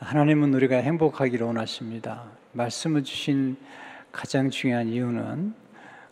하나님은 0.00 0.54
우리가 0.54 0.76
행복하기를 0.76 1.44
원하십니다. 1.44 2.30
말씀을 2.52 3.02
주신 3.02 3.56
가장 4.12 4.48
중요한 4.48 4.86
이유는 4.86 5.52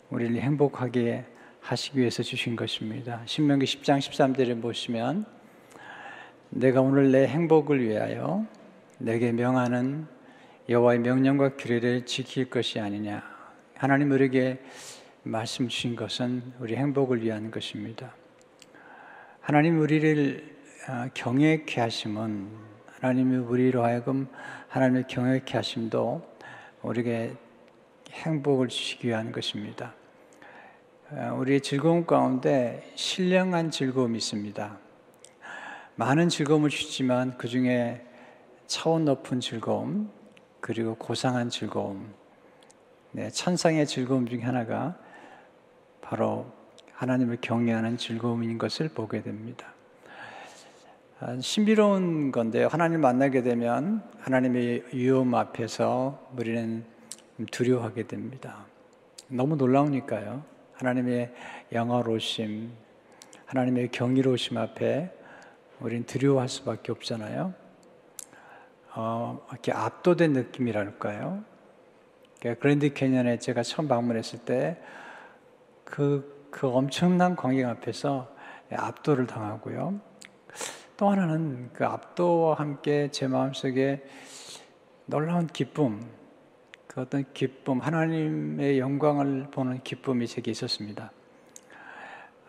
우리를 0.09 0.35
행복하게 0.41 1.23
하시기 1.61 1.97
위해서 1.97 2.21
주신 2.21 2.57
것입니다. 2.57 3.21
신명기 3.25 3.65
10장 3.65 3.99
13절에 3.99 4.61
보시면 4.61 5.25
내가 6.49 6.81
오늘 6.81 7.13
내 7.13 7.27
행복을 7.27 7.81
위하여 7.81 8.45
내게 8.97 9.31
명하는 9.31 10.05
여호와의 10.67 10.99
명령과 10.99 11.55
규례를 11.55 12.05
지킬 12.05 12.49
것이 12.49 12.81
아니냐. 12.81 13.23
하나님 13.75 14.11
우리에게 14.11 14.59
말씀 15.23 15.69
주신 15.69 15.95
것은 15.95 16.43
우리 16.59 16.75
행복을 16.75 17.21
위한 17.21 17.51
것입니다. 17.51 18.13
하나님 19.39 19.79
우리를 19.79 20.57
아, 20.89 21.09
경외케 21.13 21.79
하심은 21.79 22.66
하나님이 22.99 23.37
우리로 23.37 23.83
하여금 23.83 24.27
하나님을 24.69 25.05
경외케 25.07 25.55
하심도 25.55 26.21
우리에게 26.81 27.35
행복을 28.11 28.69
주시기 28.69 29.09
위한 29.09 29.31
것입니다. 29.31 29.93
아, 31.11 31.31
우리의 31.33 31.61
즐거움 31.61 32.05
가운데 32.05 32.91
신령한 32.95 33.69
즐거움이 33.69 34.17
있습니다. 34.17 34.77
많은 35.95 36.29
즐거움을 36.29 36.69
주지만 36.69 37.37
그 37.37 37.47
중에 37.47 38.03
차원 38.65 39.05
높은 39.05 39.39
즐거움, 39.39 40.11
그리고 40.59 40.95
고상한 40.95 41.49
즐거움, 41.49 42.13
네, 43.11 43.29
천상의 43.29 43.85
즐거움 43.87 44.27
중에 44.27 44.41
하나가 44.41 44.97
바로 46.01 46.51
하나님을 46.93 47.37
경외하는 47.41 47.97
즐거움인 47.97 48.57
것을 48.57 48.89
보게 48.89 49.21
됩니다. 49.21 49.76
아, 51.19 51.35
신비로운 51.41 52.31
건데요. 52.31 52.67
하나님 52.67 53.01
만나게 53.01 53.41
되면 53.41 54.03
하나님의 54.19 54.83
위험 54.93 55.33
앞에서 55.33 56.29
우리는 56.37 56.85
두려워하게 57.49 58.05
됩니다. 58.05 58.67
너무 59.27 59.55
놀라우니까요. 59.55 60.43
하나님의 60.73 61.33
영화로우심, 61.71 62.71
하나님의 63.47 63.89
경이로우심 63.91 64.59
앞에 64.59 65.11
우리는 65.79 66.05
두려워할 66.05 66.49
수밖에 66.49 66.91
없잖아요. 66.91 67.51
어, 68.93 69.43
이렇게 69.49 69.71
압도된 69.71 70.33
느낌이랄까요? 70.33 71.43
그러니까 72.39 72.61
그랜드 72.61 72.93
캐년에 72.93 73.39
제가 73.39 73.63
처음 73.63 73.87
방문했을 73.87 74.37
때 74.45 74.77
그, 75.83 76.47
그 76.51 76.67
엄청난 76.67 77.35
광경 77.35 77.71
앞에서 77.71 78.31
압도를 78.71 79.25
당하고요. 79.25 79.99
또 80.97 81.09
하나는 81.09 81.69
그 81.73 81.85
압도와 81.85 82.55
함께 82.55 83.09
제 83.11 83.27
마음속에 83.27 84.03
놀라운 85.05 85.45
기쁨, 85.45 86.01
그 86.87 87.01
어떤 87.01 87.23
기쁨, 87.33 87.79
하나님의 87.79 88.79
영광을 88.79 89.47
보는 89.51 89.83
기쁨이 89.83 90.25
제게 90.25 90.49
있었습니다. 90.49 91.11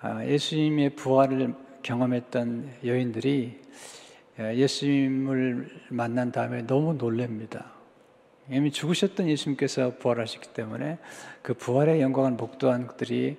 아, 0.00 0.24
예수님의 0.24 0.96
부활을 0.96 1.54
경험했던 1.82 2.70
여인들이 2.84 3.60
예, 4.40 4.54
예수님을 4.54 5.68
만난 5.90 6.32
다음에 6.32 6.62
너무 6.62 6.94
놀랍니다. 6.94 7.72
이미 8.50 8.70
죽으셨던 8.70 9.28
예수님께서 9.28 9.98
부활하셨기 9.98 10.54
때문에 10.54 10.98
그 11.42 11.52
부활의 11.52 12.00
영광을 12.00 12.30
목도한 12.32 12.86
그들이 12.86 13.36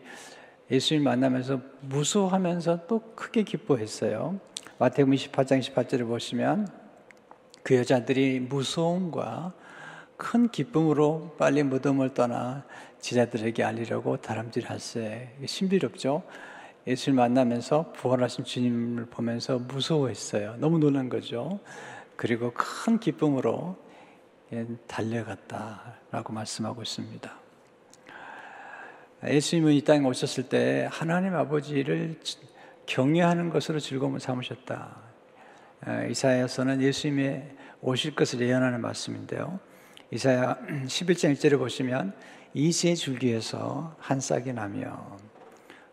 예수님 0.69 1.03
만나면서 1.03 1.61
무서워하면서 1.81 2.85
또 2.85 2.99
크게 3.15 3.41
기뻐했어요. 3.41 4.39
마태복음 4.81 5.13
28장 5.13 5.59
18절을 5.59 6.07
보시면 6.07 6.69
그 7.63 7.75
여자들이 7.75 8.39
무서움과 8.39 9.51
큰 10.15 10.47
기쁨으로 10.47 11.35
빨리 11.37 11.63
무덤을 11.63 12.13
떠나 12.13 12.63
지자들에게 13.01 13.61
알리려고 13.61 14.15
다람질할세. 14.21 15.35
신비롭죠? 15.45 16.23
예수를 16.87 17.13
만나면서 17.13 17.91
부활하신 17.91 18.45
주님을 18.45 19.07
보면서 19.07 19.59
무서워했어요. 19.59 20.55
너무 20.59 20.79
놀란 20.79 21.09
거죠. 21.09 21.59
그리고 22.15 22.53
큰 22.53 23.01
기쁨으로 23.01 23.75
예, 24.53 24.65
달려갔다라고 24.87 26.31
말씀하고 26.31 26.83
있습니다. 26.83 27.29
예수님은 29.25 29.73
이 29.73 29.81
땅에 29.81 30.07
오셨을 30.07 30.47
때 30.47 30.87
하나님 30.89 31.35
아버지를 31.35 32.17
경외하는 32.89 33.51
것으로 33.51 33.79
즐거움을 33.79 34.19
삼으셨다. 34.19 34.97
아, 35.81 36.03
이사야서는 36.05 36.81
예수님의 36.81 37.55
오실 37.81 38.15
것을 38.15 38.41
예언하는 38.41 38.81
말씀인데요. 38.81 39.59
이사야 40.11 40.57
11장 40.87 41.33
1절을 41.33 41.59
보시면 41.59 42.13
이세 42.55 42.95
줄기에서 42.95 43.95
한 43.99 44.19
싹이 44.19 44.53
나며 44.53 45.17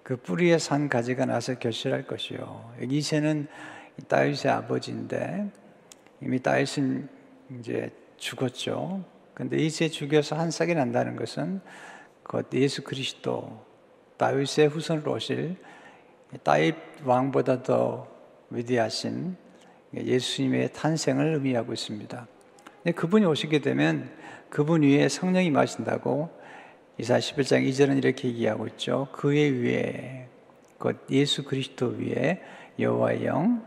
그 0.02 0.16
뿌리에 0.16 0.58
산 0.58 0.88
가지가 0.88 1.26
나서 1.26 1.58
결실할 1.58 2.06
것이요. 2.06 2.74
이세는 2.88 3.46
다윗의 4.08 4.50
아버지인데 4.50 5.50
이미 6.22 6.42
다윗은 6.42 7.08
이제 7.58 7.90
죽었죠. 8.16 9.04
근데 9.34 9.58
이세 9.58 9.90
죽여서 9.90 10.36
한 10.36 10.50
싹이 10.50 10.74
난다는 10.74 11.16
것은 11.16 11.60
곧 12.22 12.48
예수 12.54 12.82
그리스도 12.82 13.62
다윗의 14.16 14.68
후손으로 14.68 15.12
오실 15.12 15.56
다윗 16.42 16.74
왕보다 17.04 17.62
더 17.62 18.08
위대하신 18.50 19.36
예수님의 19.94 20.72
탄생을 20.72 21.34
의미하고 21.34 21.72
있습니다. 21.72 22.26
그분이 22.94 23.24
오시게 23.26 23.60
되면 23.60 24.10
그분 24.48 24.82
위에 24.82 25.08
성령이 25.08 25.50
마신다고 25.50 26.30
이사 26.98 27.18
11장 27.18 27.68
2절은 27.68 27.98
이렇게 27.98 28.28
얘기하고 28.28 28.66
있죠. 28.68 29.08
그의 29.12 29.52
위에 29.62 30.28
곧 30.78 31.04
예수 31.10 31.44
그리스도 31.44 31.88
위에 31.88 32.42
여호와의 32.78 33.26
영, 33.26 33.64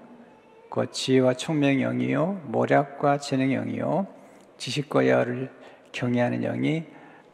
곧 0.70 0.92
지혜와 0.94 1.34
총명의 1.34 1.80
영이요 1.82 2.42
모략과 2.46 3.18
재능의 3.18 3.56
영이요 3.56 4.08
지식과 4.58 5.08
야를 5.08 5.52
경외하는 5.92 6.42
영이 6.42 6.84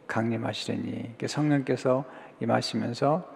강림하시려니 0.08 1.16
성령께서 1.28 2.06
임하시면서 2.42 3.35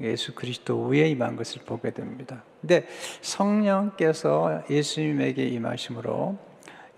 예수 0.00 0.34
그리스도 0.34 0.86
위에 0.86 1.08
임한 1.08 1.36
것을 1.36 1.62
보게 1.64 1.90
됩니다. 1.90 2.42
근데 2.60 2.86
성령께서 3.20 4.64
예수님에게 4.68 5.46
임하심으로 5.46 6.36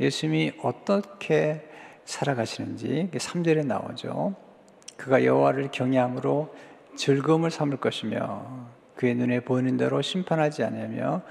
예수님이 0.01 0.53
어떻게 0.63 1.69
살아가시는지 2.05 3.11
3절에 3.13 3.67
나오죠. 3.67 4.35
그가 4.97 5.25
여호와를 5.25 5.71
경외함으로 5.73 6.55
즐거움을 6.97 7.51
삼을 7.51 7.77
것이며 7.79 8.69
그의 8.95 9.15
눈에 9.15 9.41
보이는 9.41 9.77
대로 9.77 10.01
심판하지 10.01 10.65
아니하며 10.65 11.23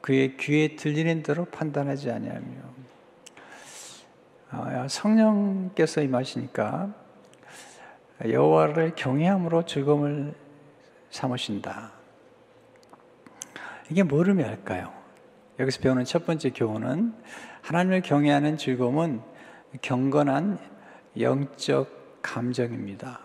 그의 0.00 0.36
귀에 0.36 0.76
들리는 0.76 1.22
대로 1.22 1.44
판단하지 1.44 2.10
아니하며 2.10 2.74
아, 4.50 4.86
성령께서 4.88 6.02
임하시니까 6.02 6.92
여호와를 8.28 8.94
경외함으로 8.94 9.64
즐거움을 9.66 10.34
삼으신다. 11.14 11.92
이게 13.88 14.02
뭘 14.02 14.28
의미할까요? 14.28 14.92
여기서 15.60 15.80
배우는 15.80 16.04
첫 16.04 16.26
번째 16.26 16.50
교훈은 16.50 17.14
하나님을 17.62 18.02
경외하는 18.02 18.58
즐거움은 18.58 19.20
경건한 19.80 20.58
영적 21.20 22.20
감정입니다. 22.20 23.20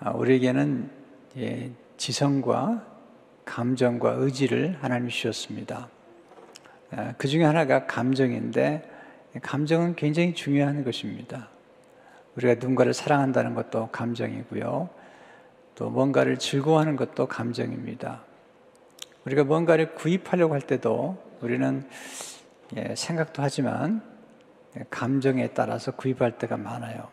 아, 0.00 0.10
우리에게는 0.10 0.90
예, 1.36 1.70
지성과 1.96 2.84
감정과 3.44 4.14
의지를 4.14 4.76
하나님이 4.80 5.12
주셨습니다. 5.12 5.88
아, 6.90 7.14
그 7.16 7.28
중에 7.28 7.44
하나가 7.44 7.86
감정인데 7.86 8.82
감정은 9.40 9.94
굉장히 9.94 10.34
중요한 10.34 10.82
것입니다. 10.82 11.48
우리가 12.34 12.54
누군가를 12.54 12.92
사랑한다는 12.92 13.54
것도 13.54 13.90
감정이고요. 13.92 14.97
또 15.78 15.90
뭔가를 15.90 16.40
즐거워하는 16.40 16.96
것도 16.96 17.28
감정입니다. 17.28 18.22
우리가 19.24 19.44
뭔가를 19.44 19.94
구입하려고 19.94 20.54
할 20.54 20.60
때도 20.60 21.16
우리는 21.40 21.88
예, 22.76 22.96
생각도 22.96 23.44
하지만 23.44 24.02
감정에 24.90 25.46
따라서 25.54 25.92
구입할 25.92 26.36
때가 26.36 26.56
많아요. 26.56 27.06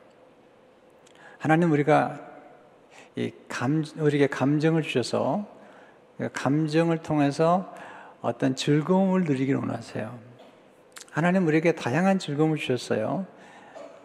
하나님 1.37 1.71
우리가 1.71 2.19
이 3.15 3.31
감, 3.47 3.85
우리에게 3.97 4.25
감정을 4.25 4.81
주셔서 4.81 5.45
감정을 6.33 7.03
통해서 7.03 7.71
어떤 8.21 8.55
즐거움을 8.55 9.25
누리기를 9.25 9.59
원하세요. 9.59 10.17
하나님 11.11 11.45
우리에게 11.45 11.73
다양한 11.73 12.17
즐거움을 12.17 12.57
주셨어요. 12.57 13.27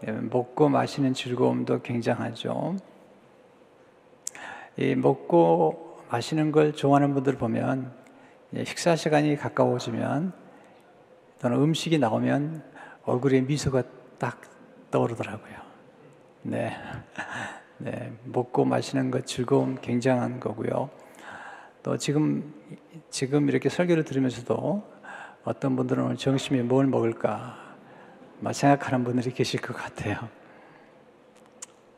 예, 0.06 0.12
먹고 0.12 0.68
마시는 0.68 1.14
즐거움도 1.14 1.80
굉장하죠. 1.80 2.76
이 4.80 4.94
먹고 4.94 5.98
마시는 6.10 6.52
걸 6.52 6.72
좋아하는 6.72 7.12
분들 7.12 7.36
보면 7.36 7.92
식사 8.64 8.96
시간이 8.96 9.36
가까워지면 9.36 10.32
또는 11.38 11.58
음식이 11.58 11.98
나오면 11.98 12.64
얼굴에 13.04 13.42
미소가 13.42 13.82
딱 14.18 14.40
떠오르더라고요. 14.90 15.54
네. 16.42 16.72
네. 17.76 18.10
먹고 18.24 18.64
마시는 18.64 19.10
것 19.10 19.26
즐거움 19.26 19.76
굉장한 19.82 20.40
거고요. 20.40 20.88
또 21.82 21.98
지금, 21.98 22.54
지금 23.10 23.50
이렇게 23.50 23.68
설교를 23.68 24.04
들으면서도 24.04 24.82
어떤 25.44 25.76
분들은 25.76 26.04
오늘 26.04 26.16
점심에 26.16 26.62
뭘 26.62 26.86
먹을까 26.86 27.76
생각하는 28.52 29.04
분들이 29.04 29.34
계실 29.34 29.60
것 29.60 29.76
같아요. 29.76 30.16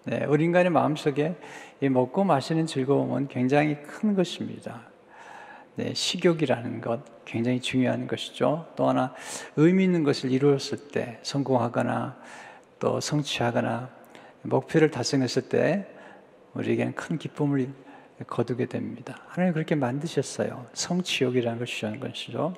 네, 0.05 0.25
우리 0.25 0.43
인간의 0.45 0.71
마음속에 0.71 1.37
이 1.83 1.89
먹고 1.89 2.23
마시는 2.23 2.67
즐거움은 2.67 3.27
굉장히 3.27 3.83
큰 3.83 4.15
것입니다. 4.15 4.83
네, 5.75 5.93
식욕이라는 5.93 6.81
것 6.81 7.25
굉장히 7.25 7.61
중요한 7.61 8.07
것이죠. 8.07 8.69
또 8.77 8.89
하나 8.89 9.13
의미 9.57 9.83
있는 9.83 10.05
것을 10.05 10.31
이루었을 10.31 10.91
때 10.93 11.19
성공하거나 11.25 12.17
또 12.79 13.01
성취하거나 13.01 13.91
목표를 14.43 14.93
달성했을 14.93 15.49
때 15.49 15.89
우리에게는 16.55 16.95
큰 16.95 17.19
기쁨을 17.19 17.69
거두게 18.29 18.67
됩니다. 18.67 19.19
하나님 19.27 19.53
그렇게 19.53 19.75
만드셨어요. 19.75 20.69
성취욕이라는 20.75 21.59
걸 21.59 21.67
주시는 21.67 21.99
것이죠. 21.99 22.55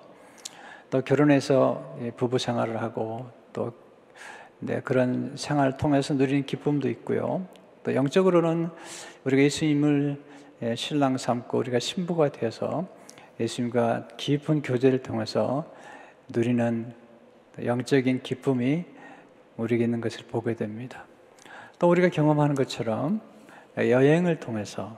또 0.90 1.00
결혼해서 1.00 1.96
부부 2.18 2.38
생활을 2.38 2.82
하고 2.82 3.30
또 3.54 3.72
네, 4.58 4.82
그런 4.82 5.34
생활을 5.34 5.78
통해서 5.78 6.12
누리는 6.12 6.44
기쁨도 6.44 6.90
있고요. 6.90 7.48
또 7.84 7.94
영적으로는 7.94 8.70
우리가 9.24 9.42
예수님을 9.42 10.20
예, 10.62 10.74
신랑 10.74 11.18
삼고 11.18 11.58
우리가 11.58 11.78
신부가 11.78 12.32
되어서 12.32 12.88
예수님과 13.38 14.08
깊은 14.16 14.62
교제를 14.62 15.02
통해서 15.02 15.70
누리는 16.30 16.92
영적인 17.62 18.22
기쁨이 18.22 18.84
우리에게 19.58 19.84
있는 19.84 20.00
것을 20.00 20.24
보게 20.26 20.54
됩니다. 20.54 21.04
또 21.78 21.88
우리가 21.90 22.08
경험하는 22.08 22.54
것처럼 22.54 23.20
여행을 23.76 24.40
통해서 24.40 24.96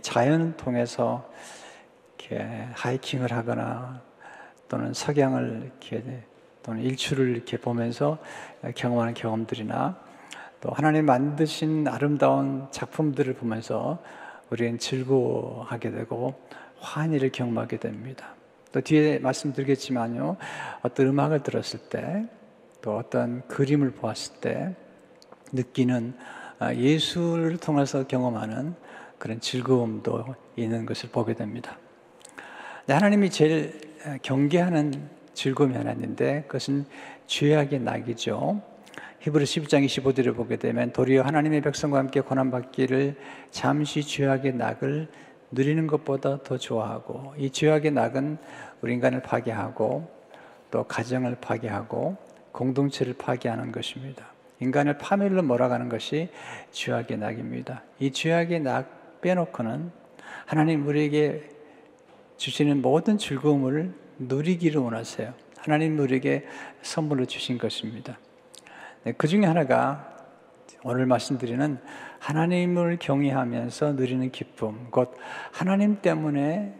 자연을 0.00 0.56
통해서 0.56 1.28
이렇게 2.18 2.44
하이킹을 2.74 3.32
하거나 3.32 4.02
또는 4.68 4.92
석양을 4.92 5.62
이렇게 5.64 6.22
또는 6.62 6.82
일출을 6.82 7.28
이렇게 7.28 7.56
보면서 7.56 8.18
경험하는 8.74 9.14
경험들이나 9.14 10.11
또 10.62 10.70
하나님 10.70 11.06
만드신 11.06 11.88
아름다운 11.88 12.68
작품들을 12.70 13.34
보면서 13.34 13.98
우리는 14.48 14.78
즐거워하게 14.78 15.90
되고 15.90 16.34
환희를 16.78 17.32
경험하게 17.32 17.78
됩니다. 17.78 18.36
또 18.70 18.80
뒤에 18.80 19.18
말씀드리겠지만요, 19.18 20.36
어떤 20.82 21.06
음악을 21.08 21.42
들었을 21.42 21.80
때, 21.90 22.28
또 22.80 22.96
어떤 22.96 23.42
그림을 23.48 23.90
보았을 23.90 24.40
때 24.40 24.76
느끼는 25.50 26.14
아, 26.60 26.72
예술을 26.72 27.56
통해서 27.56 28.06
경험하는 28.06 28.76
그런 29.18 29.40
즐거움도 29.40 30.36
있는 30.54 30.86
것을 30.86 31.08
보게 31.10 31.34
됩니다. 31.34 31.76
하나님이 32.88 33.30
제일 33.30 33.80
경계하는 34.22 35.10
즐거움이 35.34 35.74
하나 35.74 35.90
있는데 35.90 36.42
그것은 36.46 36.86
죄악의 37.26 37.80
낙이죠. 37.80 38.71
히브리 39.22 39.44
12장 39.44 39.86
25절을 39.86 40.34
보게 40.34 40.56
되면 40.56 40.92
도리어 40.92 41.22
하나님의 41.22 41.60
백성과 41.60 41.98
함께 41.98 42.20
고난받기를 42.20 43.14
잠시 43.52 44.02
죄악의 44.02 44.56
낙을 44.56 45.06
누리는 45.52 45.86
것보다 45.86 46.42
더 46.42 46.58
좋아하고 46.58 47.34
이 47.38 47.50
죄악의 47.50 47.92
낙은 47.92 48.38
우리 48.80 48.94
인간을 48.94 49.22
파괴하고 49.22 50.10
또 50.72 50.82
가정을 50.82 51.36
파괴하고 51.40 52.16
공동체를 52.50 53.14
파괴하는 53.14 53.70
것입니다. 53.70 54.26
인간을 54.58 54.98
파멸로 54.98 55.44
몰아가는 55.44 55.88
것이 55.88 56.28
죄악의 56.72 57.18
낙입니다. 57.18 57.84
이 58.00 58.10
죄악의 58.10 58.58
낙 58.58 59.20
빼놓고는 59.20 59.92
하나님 60.46 60.84
우리에게 60.84 61.48
주시는 62.38 62.82
모든 62.82 63.18
즐거움을 63.18 63.94
누리기를 64.18 64.80
원하세요. 64.80 65.32
하나님 65.58 66.00
우리에게 66.00 66.44
선물로 66.82 67.26
주신 67.26 67.56
것입니다. 67.56 68.18
네, 69.04 69.12
그 69.12 69.28
중에 69.28 69.44
하나가 69.44 70.16
오늘 70.84 71.06
말씀드리는 71.06 71.78
하나님을 72.18 72.98
경외하면서 73.00 73.92
누리는 73.92 74.30
기쁨, 74.30 74.88
곧 74.90 75.16
하나님 75.52 76.00
때문에 76.00 76.74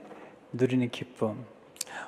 누리는 0.53 0.91
기쁨. 0.91 1.45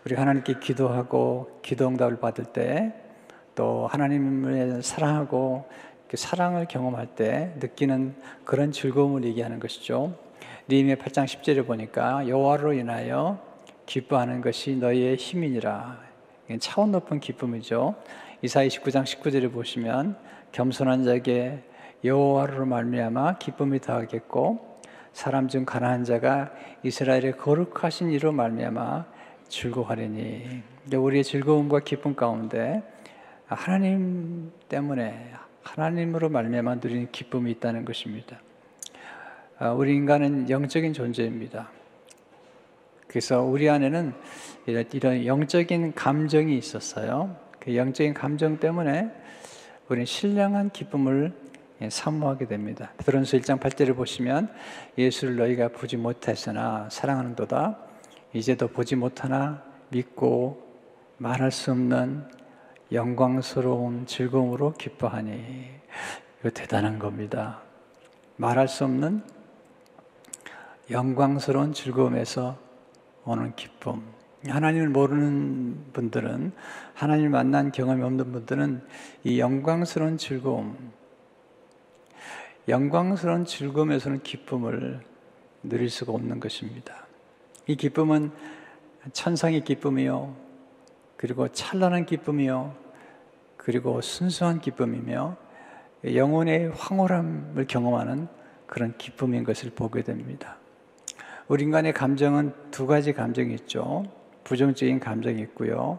우리 0.04 0.14
하나님께 0.14 0.60
기도하고 0.60 1.60
기도 1.62 1.88
응답을 1.88 2.20
받을 2.20 2.44
때 2.44 3.04
또 3.54 3.86
하나님을 3.86 4.82
사랑하고 4.82 5.68
그 6.08 6.16
사랑을 6.16 6.66
경험할 6.66 7.14
때 7.14 7.54
느끼는 7.60 8.14
그런 8.44 8.72
즐거움을 8.72 9.24
얘기하는 9.24 9.60
것이죠. 9.60 10.16
니임의 10.68 10.96
8장 10.96 11.24
10절에 11.24 11.66
보니까 11.66 12.28
여호와로 12.28 12.72
인하여 12.72 13.38
기뻐하는 13.86 14.40
것이 14.40 14.76
너희의 14.76 15.16
힘이니라. 15.16 15.98
차원 16.60 16.92
높은 16.92 17.20
기쁨이죠. 17.20 17.94
이사야 18.44 18.68
29장 18.68 19.04
19절에 19.04 19.50
보시면 19.50 20.18
겸손한 20.52 21.04
자에게 21.04 21.62
여호와로 22.04 22.66
말미암아 22.66 23.38
기쁨이 23.38 23.80
더하겠고 23.80 24.82
사람 25.14 25.48
중 25.48 25.64
가난한 25.64 26.04
자가 26.04 26.52
이스라엘의 26.82 27.38
거룩하신 27.38 28.10
이로 28.10 28.32
말미암아 28.32 29.06
즐거워하리니 29.48 30.62
우리의 30.94 31.24
즐거움과 31.24 31.80
기쁨 31.80 32.14
가운데 32.14 32.82
하나님 33.46 34.52
때문에 34.68 35.32
하나님으로 35.62 36.28
말미암아 36.28 36.74
누리는 36.74 37.12
기쁨이 37.12 37.50
있다는 37.52 37.86
것입니다. 37.86 38.42
아, 39.58 39.70
우리 39.70 39.94
인간은 39.94 40.50
영적인 40.50 40.92
존재입니다. 40.92 41.70
그래서 43.08 43.40
우리 43.42 43.70
안에는 43.70 44.12
이런 44.66 45.24
영적인 45.24 45.94
감정이 45.94 46.58
있었어요. 46.58 47.42
그 47.64 47.74
영적인 47.76 48.12
감정 48.12 48.58
때문에 48.58 49.10
우리는 49.88 50.04
신령한 50.04 50.70
기쁨을 50.70 51.32
사모하게 51.88 52.46
됩니다. 52.46 52.92
베드로전서 52.98 53.38
1장 53.38 53.58
8절을 53.58 53.96
보시면 53.96 54.52
예수를 54.98 55.36
너희가 55.36 55.68
보지 55.68 55.96
못했으나 55.96 56.88
사랑하는도다 56.90 57.78
이제도 58.34 58.68
보지 58.68 58.96
못하나 58.96 59.62
믿고 59.88 60.62
말할 61.16 61.50
수 61.50 61.70
없는 61.70 62.28
영광스러운 62.92 64.06
즐거움으로 64.06 64.74
기뻐하니 64.74 65.66
이거 66.40 66.50
대단한 66.50 66.98
겁니다. 66.98 67.62
말할 68.36 68.68
수 68.68 68.84
없는 68.84 69.22
영광스러운 70.90 71.72
즐거움에서 71.72 72.58
오는 73.24 73.54
기쁨. 73.56 74.13
하나님을 74.46 74.88
모르는 74.88 75.92
분들은 75.92 76.52
하나님을 76.94 77.30
만난 77.30 77.72
경험이 77.72 78.02
없는 78.02 78.32
분들은 78.32 78.82
이 79.24 79.40
영광스러운 79.40 80.18
즐거움, 80.18 80.76
영광스러운 82.68 83.44
즐거움에서는 83.44 84.22
기쁨을 84.22 85.00
누릴 85.62 85.88
수가 85.88 86.12
없는 86.12 86.40
것입니다. 86.40 87.06
이 87.66 87.76
기쁨은 87.76 88.30
천상의 89.12 89.64
기쁨이요, 89.64 90.36
그리고 91.16 91.48
찬란한 91.48 92.04
기쁨이요, 92.04 92.74
그리고 93.56 94.00
순수한 94.02 94.60
기쁨이며 94.60 95.36
영혼의 96.04 96.70
황홀함을 96.70 97.66
경험하는 97.66 98.28
그런 98.66 98.94
기쁨인 98.98 99.44
것을 99.44 99.70
보게 99.70 100.02
됩니다. 100.02 100.58
우리 101.48 101.64
인간의 101.64 101.94
감정은 101.94 102.52
두 102.70 102.86
가지 102.86 103.12
감정이 103.12 103.54
있죠. 103.54 104.04
부정적인 104.44 105.00
감정이 105.00 105.40
있고요. 105.42 105.98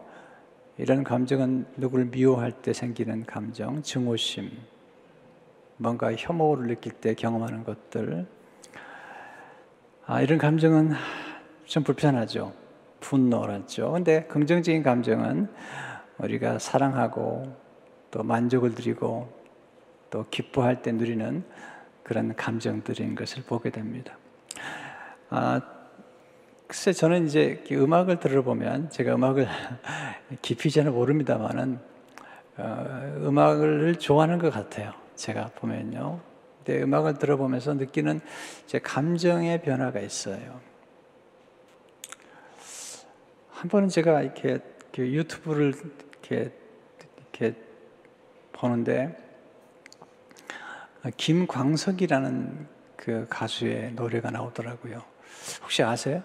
이런 0.78 1.04
감정은 1.04 1.66
누구를 1.76 2.06
미워할 2.06 2.52
때 2.52 2.72
생기는 2.72 3.24
감정, 3.24 3.82
증오심, 3.82 4.50
뭔가 5.78 6.14
혐오를 6.14 6.68
느낄 6.68 6.92
때 6.92 7.14
경험하는 7.14 7.64
것들. 7.64 8.26
아, 10.06 10.20
이런 10.22 10.38
감정은 10.38 10.92
좀 11.64 11.82
불편하죠. 11.82 12.52
분노라죠. 13.00 13.92
근데 13.92 14.24
긍정적인 14.24 14.82
감정은 14.82 15.48
우리가 16.18 16.58
사랑하고 16.58 17.54
또 18.10 18.22
만족을 18.22 18.74
드리고 18.74 19.28
또 20.10 20.24
기뻐할 20.30 20.82
때 20.82 20.92
누리는 20.92 21.44
그런 22.02 22.34
감정들인 22.36 23.14
것을 23.14 23.42
보게 23.42 23.70
됩니다. 23.70 24.16
아, 25.28 25.60
글쎄 26.66 26.92
저는 26.92 27.26
이제 27.26 27.62
음악을 27.70 28.18
들어보면 28.18 28.90
제가 28.90 29.14
음악을 29.14 29.46
깊이 30.42 30.70
잘 30.70 30.90
모릅니다만은 30.90 31.78
어, 32.56 33.14
음악을 33.18 33.96
좋아하는 34.00 34.38
것 34.38 34.50
같아요. 34.50 34.92
제가 35.14 35.50
보면요. 35.56 36.20
근데 36.64 36.82
음악을 36.82 37.18
들어보면서 37.18 37.74
느끼는 37.74 38.20
제 38.66 38.80
감정의 38.80 39.62
변화가 39.62 40.00
있어요. 40.00 40.60
한 43.50 43.70
번은 43.70 43.88
제가 43.88 44.22
이렇게 44.22 44.58
유튜브를 44.98 45.72
이렇게 46.22 46.52
이렇게 47.16 47.54
보는데 48.52 49.16
김광석이라는 51.16 52.66
그 52.96 53.26
가수의 53.30 53.92
노래가 53.92 54.30
나오더라고요. 54.30 55.02
혹시 55.62 55.82
아세요? 55.84 56.22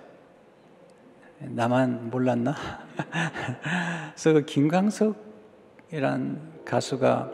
나만 1.49 2.09
몰랐나? 2.09 2.55
그래서 4.13 4.33
그 4.33 4.45
김광석이란 4.45 5.15
가수가 6.65 7.31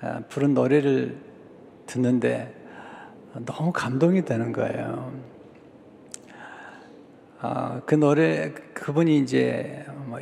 아, 0.00 0.20
부른 0.28 0.54
노래를 0.54 1.16
듣는데 1.86 2.54
너무 3.46 3.72
감동이 3.72 4.24
되는 4.24 4.52
거예요. 4.52 5.12
아, 7.40 7.80
그 7.86 7.94
노래, 7.94 8.52
그분이 8.52 9.18
이제 9.18 9.84
뭐, 10.06 10.20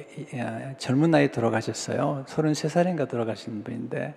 젊은 0.78 1.10
나이에 1.10 1.30
돌아가셨어요. 1.30 2.24
33살인가 2.26 3.08
돌아가신 3.08 3.62
분인데, 3.62 4.14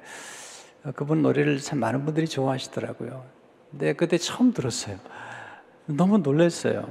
그분 0.96 1.22
노래를 1.22 1.60
참 1.60 1.80
많은 1.80 2.06
분들이 2.06 2.28
좋아하시더라고요. 2.28 3.26
근데 3.72 3.94
그때 3.94 4.18
처음 4.18 4.54
들었어요. 4.54 4.98
너무 5.86 6.18
놀랐어요. 6.20 6.88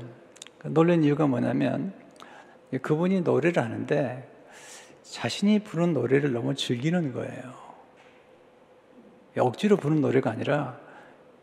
놀란 0.64 1.02
이유가 1.02 1.26
뭐냐면, 1.26 1.92
그분이 2.82 3.22
노래를 3.22 3.62
하는데, 3.62 4.28
자신이 5.02 5.60
부른 5.60 5.92
노래를 5.92 6.32
너무 6.32 6.54
즐기는 6.54 7.12
거예요. 7.12 7.54
억지로 9.38 9.76
부른 9.76 10.00
노래가 10.00 10.30
아니라, 10.30 10.78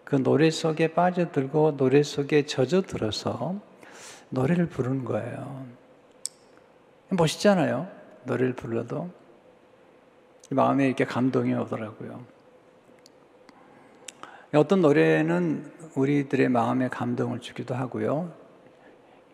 그 0.04 0.16
노래 0.16 0.50
속에 0.50 0.94
빠져들고 0.94 1.78
노래 1.78 2.02
속에 2.02 2.46
젖어들어서 2.46 3.60
노래를 4.30 4.68
부르는 4.68 5.06
거예요. 5.06 5.68
멋있잖아요. 7.10 7.88
노래를 8.24 8.54
불러도. 8.54 9.10
마음에 10.52 10.88
이렇게 10.88 11.06
감동이 11.06 11.54
오더라고요. 11.54 12.26
어떤 14.56 14.82
노래는 14.82 15.72
우리들의 15.96 16.50
마음에 16.50 16.88
감동을 16.90 17.40
주기도 17.40 17.76
하고요. 17.76 18.34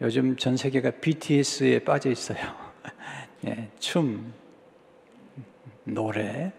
요즘 0.02 0.36
전 0.36 0.58
세계가 0.58 0.92
BTS에 1.00 1.80
빠져 1.80 2.10
있어요. 2.10 2.38
예, 3.48 3.70
춤, 3.80 4.34
노래. 5.86 6.52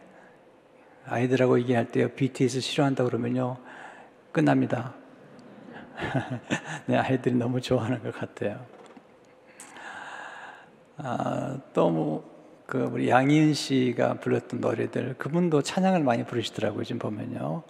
아이들하고 1.05 1.61
얘기할 1.61 1.87
때요, 1.89 2.09
BTS 2.09 2.61
싫어한다 2.61 3.05
그러면요, 3.05 3.59
끝납니다. 4.33 4.95
네, 6.87 6.97
아이들이 6.97 7.35
너무 7.35 7.61
좋아하는 7.61 8.03
것 8.03 8.15
같아요. 8.15 8.65
아, 10.97 11.61
또 11.75 11.91
뭐, 11.91 12.37
그 12.67 12.79
우리 12.85 13.11
양희은 13.11 13.53
씨가 13.53 14.15
불렀던 14.15 14.61
노래들, 14.61 15.15
그분도 15.19 15.61
찬양을 15.61 16.03
많이 16.03 16.25
부르시더라고요. 16.25 16.85
지금 16.85 16.99
보면요. 16.99 17.63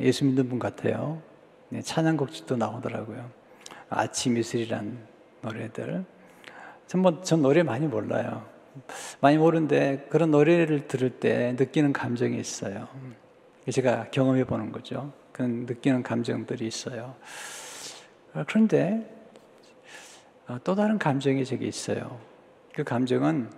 예수 0.00 0.24
믿는 0.24 0.48
분 0.48 0.58
같아요. 0.58 1.22
네, 1.68 1.80
찬양곡집도 1.80 2.56
나오더라고요. 2.56 3.30
아침 3.88 4.36
이슬이란 4.36 5.11
노래들. 5.42 6.04
전, 6.86 7.00
뭐, 7.00 7.20
전 7.22 7.42
노래 7.42 7.62
많이 7.62 7.86
몰라요. 7.86 8.46
많이 9.20 9.36
모르는데 9.36 10.06
그런 10.08 10.30
노래를 10.30 10.88
들을 10.88 11.10
때 11.10 11.54
느끼는 11.58 11.92
감정이 11.92 12.38
있어요. 12.38 12.88
제가 13.70 14.10
경험해 14.10 14.44
보는 14.44 14.72
거죠. 14.72 15.12
그 15.32 15.42
느끼는 15.42 16.02
감정들이 16.02 16.66
있어요. 16.66 17.14
아, 18.34 18.44
그런데 18.48 19.08
어, 20.48 20.58
또 20.64 20.74
다른 20.74 20.98
감정이 20.98 21.44
제게 21.44 21.66
있어요. 21.66 22.18
그 22.74 22.82
감정은 22.82 23.50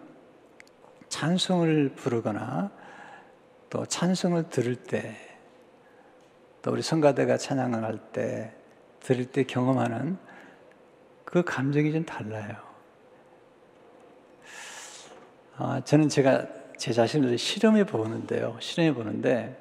찬송을 1.09 1.91
부르거나 1.95 2.71
또 3.71 3.87
찬송을 3.87 4.51
들을 4.51 4.77
때, 4.77 5.17
또 6.63 6.73
우리 6.73 6.83
성가대가 6.83 7.37
찬양을 7.37 7.85
할 7.85 7.99
때, 8.13 8.53
들을 9.01 9.25
때 9.25 9.45
경험하는 9.45 10.19
그 11.35 11.43
감정이 11.43 11.91
좀 11.91 12.05
달라요. 12.05 12.55
아, 15.57 15.81
저는 15.85 16.09
제가 16.09 16.47
제 16.77 16.93
자신을 16.93 17.37
실험해 17.39 17.87
보는데요. 17.87 18.57
실험해 18.61 18.95
보는데, 18.95 19.61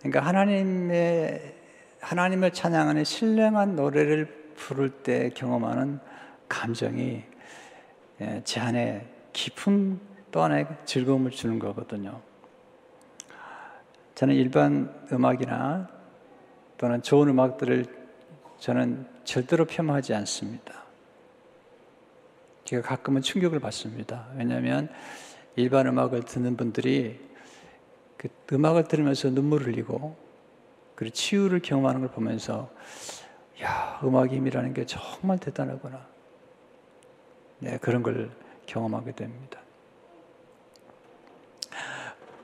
그러니까 0.00 0.20
하나님의 0.20 1.54
하나님을 2.00 2.52
찬양하는 2.52 3.02
신령한 3.02 3.76
노래를 3.76 4.52
부를 4.54 4.90
때 4.90 5.30
경험하는 5.30 6.00
감정이 6.50 7.22
예, 8.20 8.42
제 8.44 8.60
안에 8.60 9.08
깊은 9.32 10.00
또 10.32 10.42
하나의 10.42 10.66
즐거움을 10.84 11.30
주는 11.30 11.58
거거든요. 11.58 12.20
저는 14.14 14.34
일반 14.34 14.92
음악이나 15.10 15.88
또는 16.76 17.00
좋은 17.00 17.28
음악들을 17.28 17.86
저는 18.58 19.11
절대로 19.24 19.64
폄하하지 19.64 20.14
않습니다. 20.14 20.82
제가 22.64 22.82
가끔은 22.82 23.22
충격을 23.22 23.60
받습니다. 23.60 24.28
왜냐하면 24.36 24.88
일반 25.56 25.86
음악을 25.86 26.22
듣는 26.22 26.56
분들이 26.56 27.20
그 28.16 28.28
음악을 28.52 28.84
들으면서 28.84 29.30
눈물을 29.30 29.66
흘리고 29.66 30.16
그리고 30.94 31.12
치유를 31.12 31.60
경험하는 31.60 32.00
걸 32.00 32.10
보면서 32.10 32.70
야 33.62 34.00
음악의 34.02 34.30
힘이라는 34.30 34.74
게 34.74 34.86
정말 34.86 35.38
대단하구나. 35.38 36.06
네 37.58 37.78
그런 37.78 38.02
걸 38.02 38.30
경험하게 38.66 39.12
됩니다. 39.12 39.60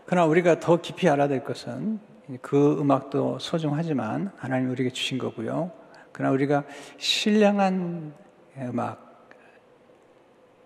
그러나 0.06 0.26
우리가 0.26 0.58
더 0.58 0.80
깊이 0.80 1.08
알아야 1.08 1.28
될 1.28 1.44
것은 1.44 2.00
그 2.40 2.78
음악도 2.80 3.38
소중하지만 3.38 4.32
하나님 4.36 4.70
우리에게 4.70 4.92
주신 4.92 5.18
거고요. 5.18 5.70
그러나 6.18 6.32
우리가 6.32 6.64
신령한 6.96 8.12
음악 8.58 9.30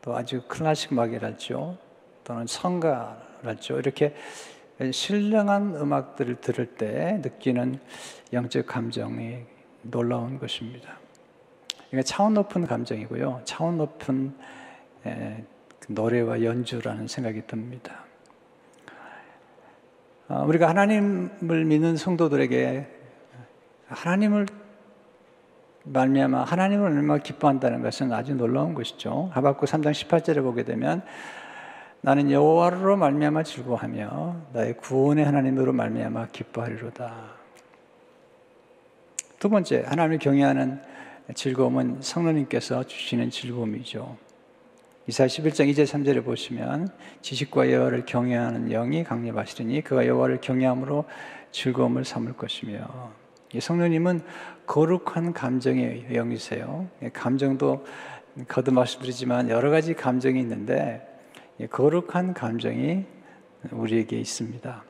또 0.01 0.17
아주 0.17 0.41
클래식 0.49 0.93
음악이랄죠 0.93 1.77
또는 2.25 2.47
성가랄죠 2.47 3.79
이렇게 3.79 4.15
신령한 4.91 5.77
음악들을 5.77 6.41
들을 6.41 6.65
때 6.75 7.21
느끼는 7.23 7.79
영적 8.33 8.67
감정이 8.67 9.41
놀라운 9.83 10.39
것입니다. 10.39 10.99
이게 11.93 12.03
차원 12.03 12.33
높은 12.33 12.67
감정이고요. 12.67 13.43
차원 13.45 13.77
높은 13.77 14.35
그 15.03 15.45
노래와 15.89 16.43
연주라는 16.43 17.09
생각이 17.09 17.47
듭니다. 17.47 18.07
아, 20.29 20.45
우리가 20.45 20.71
하나님을 20.71 21.67
믿는 21.67 21.99
성도들에게 21.99 23.03
하나님을 23.89 24.47
말미암아 25.93 26.45
하나님을 26.45 26.91
얼마나 26.91 27.23
기뻐한다는 27.23 27.83
것은 27.83 28.13
아주 28.13 28.35
놀라운 28.35 28.75
것이죠. 28.75 29.31
하박국 29.33 29.69
3장 29.69 29.93
18절에 29.93 30.43
보게 30.43 30.63
되면 30.63 31.03
나는 32.01 32.31
여호와로 32.31 32.97
말미암아 32.97 33.43
즐거하며 33.43 34.37
나의 34.53 34.77
구원의 34.79 35.25
하나님으로 35.25 35.73
말미암아 35.73 36.29
기뻐하리로다. 36.33 37.43
두 39.39 39.51
번째 39.51 39.85
하나님을 39.87 40.19
경외하는 40.19 40.81
즐거움은 41.35 41.99
성령님께서 42.01 42.85
주시는 42.85 43.31
즐거움이죠. 43.31 44.17
이사 45.07 45.27
11장 45.27 45.71
2절 45.71 45.85
3절에 45.85 46.25
보시면 46.25 46.89
지식과 47.23 47.71
여호와를 47.71 48.07
경외하는 48.07 48.69
영이 48.69 49.05
강림하시리니 49.05 49.83
그가 49.83 50.07
여호와를 50.07 50.41
경외함으로 50.41 51.05
즐거움을 51.51 52.05
삼을 52.05 52.35
것이며 52.35 53.22
성령님은 53.61 54.21
거룩한 54.67 55.33
감정의 55.33 56.07
영이세요. 56.13 56.89
감정도 57.13 57.85
거듭 58.49 58.75
말씀드리지만 58.75 59.51
여러 59.51 59.71
가지 59.71 59.95
감정이 59.95 60.41
있는데 60.41 61.07
거룩한 61.71 62.35
감정이 62.35 63.05
우리에게 63.71 64.19
있습니다. 64.19 64.85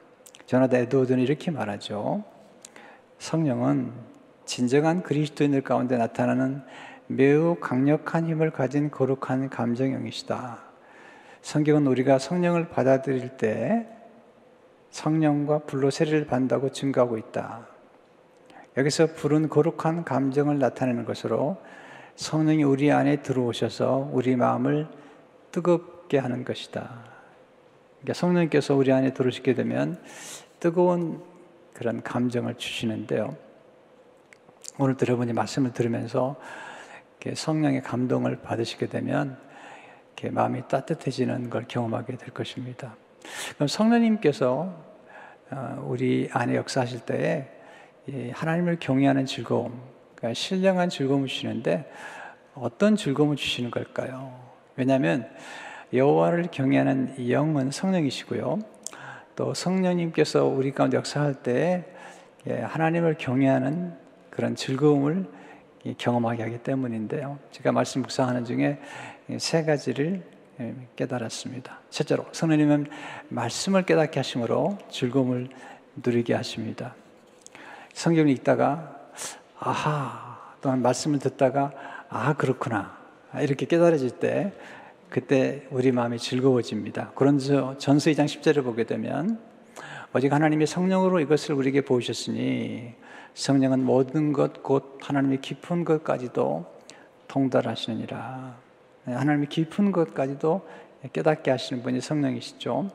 조나단 0.47 0.81
에드워드는 0.83 1.23
이렇게 1.23 1.51
말하죠. 1.51 2.25
성령은 3.19 3.93
진정한 4.45 5.03
그리스도인들 5.03 5.63
가운데 5.63 5.97
나타나는 5.97 6.63
매우 7.07 7.57
강력한 7.61 8.27
힘을 8.27 8.51
가진 8.51 8.91
거룩한 8.91 9.51
감정형이시다. 9.51 10.63
성경은 11.43 11.87
우리가 11.87 12.19
성령을 12.19 12.69
받아들일 12.69 13.37
때 13.37 13.87
성령과 14.91 15.61
불로 15.61 15.91
세례를 15.91 16.27
받는다고 16.27 16.71
증거하고 16.71 17.19
있다. 17.19 17.72
여기서 18.77 19.15
불은 19.15 19.49
거룩한 19.49 20.05
감정을 20.05 20.59
나타내는 20.59 21.05
것으로 21.05 21.61
성령이 22.17 22.63
우리 22.63 22.91
안에 22.91 23.23
들어오셔서 23.23 24.11
우리 24.13 24.37
마음을 24.37 24.87
뜨겁 25.51 25.93
먹게 26.13 26.19
하는 26.19 26.45
것이다. 26.45 26.91
그러니까 28.01 28.13
성령께서 28.13 28.75
우리 28.75 28.93
안에 28.93 29.15
들어오시게 29.15 29.55
되면 29.55 29.99
뜨거운 30.61 31.23
그런 31.73 32.03
감정을 32.03 32.57
주시는데요. 32.57 33.35
오늘 34.79 34.97
여러분이 35.01 35.33
말씀을 35.33 35.73
들으면서 35.73 36.37
성령의 37.35 37.83
감동을 37.83 38.43
받으시게 38.43 38.87
되면 38.87 39.39
마음이 40.31 40.69
따뜻해지는 40.69 41.49
걸 41.49 41.65
경험하게 41.67 42.17
될 42.17 42.31
것입니다. 42.31 42.95
그럼 43.55 43.69
성령님께서 43.69 44.93
어, 45.51 45.85
우리 45.87 46.29
안에 46.33 46.57
역사하실 46.57 47.01
때에 47.01 47.49
하나님을 48.33 48.79
경외하는 48.81 49.27
즐거움, 49.27 49.81
그러니까 50.17 50.35
신령한 50.35 50.89
즐거움을 50.89 51.29
주시는데 51.29 51.91
어떤 52.55 52.97
즐거움을 52.97 53.37
주시는 53.37 53.71
걸까요? 53.71 54.39
왜냐하면 54.77 55.29
여호와를 55.93 56.49
경외하는 56.51 57.31
영은 57.31 57.71
성령이시고요. 57.71 58.59
또 59.37 59.55
성령님께서 59.55 60.47
우리 60.47 60.73
가운데 60.73 60.97
역사할 60.97 61.35
때 61.35 61.85
하나님을 62.47 63.17
경외하는 63.19 63.95
그런 64.31 64.57
즐거움을 64.57 65.27
경험하게 65.99 66.43
하기 66.45 66.59
때문인데요. 66.59 67.39
제가 67.51 67.73
말씀 67.73 68.03
묵상하는 68.03 68.45
중에 68.45 68.79
세 69.39 69.65
가지를 69.65 70.23
깨달았습니다. 70.97 71.81
첫째로 71.91 72.27
성령님은 72.33 72.87
말씀을 73.29 73.85
깨닫게 73.85 74.19
하심으로 74.21 74.79
즐거움을 74.91 75.49
누리게 76.05 76.35
하십니다. 76.35 76.95
성경을 77.93 78.31
읽다가 78.31 78.97
아하 79.59 80.55
또한 80.61 80.83
말씀을 80.83 81.19
듣다가 81.19 81.73
아 82.09 82.35
그렇구나 82.35 82.97
이렇게 83.41 83.67
깨달아질 83.67 84.11
때 84.19 84.53
그때 85.09 85.67
우리 85.71 85.93
마음이 85.93 86.19
즐거워집니다. 86.19 87.13
그런저 87.15 87.77
전서 87.79 88.11
2장 88.11 88.25
10절을 88.25 88.65
보게 88.65 88.85
되면 88.85 89.39
오직 90.15 90.33
하나님의 90.33 90.67
성령으로 90.67 91.21
이것을 91.21 91.55
우리에게 91.55 91.83
보이셨으니 91.83 92.95
성령은 93.35 93.85
모든 93.85 94.33
것 94.33 94.63
곧 94.63 94.99
하나님의 95.03 95.41
깊은 95.41 95.85
것까지도 95.85 96.67
통달하시느니라. 97.29 98.57
네, 99.05 99.15
하나님의 99.15 99.49
깊은 99.49 99.93
것까지도 99.93 100.67
깨닫게 101.13 101.51
하시는 101.51 101.83
분이 101.83 102.01
성령이시죠. 102.01 102.91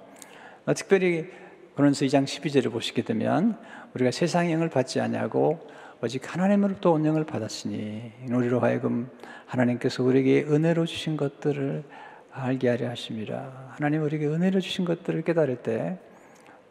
어, 0.66 0.74
특별히 0.74 1.28
그런서 1.76 2.06
2장 2.06 2.24
12절을 2.24 2.72
보시게 2.72 3.04
되면 3.04 3.58
우리가 3.98 4.12
세상 4.12 4.52
영을 4.52 4.70
받지 4.70 5.02
아니하고 5.02 5.68
오직 6.04 6.32
하나님으로부터 6.32 6.92
온 6.92 7.04
영을 7.06 7.24
받았으니 7.24 8.12
우리로 8.30 8.60
하여금 8.60 9.10
하나님께서 9.48 10.04
우리에게 10.04 10.44
은혜로 10.44 10.86
주신 10.86 11.18
것들을 11.18 11.84
알게 12.32 12.70
하려 12.70 12.90
하심이라. 12.90 13.74
하나님 13.76 14.04
우리에게 14.04 14.28
은혜로 14.28 14.60
주신 14.60 14.86
것들을 14.86 15.24
깨달을 15.24 15.64
때 15.64 15.98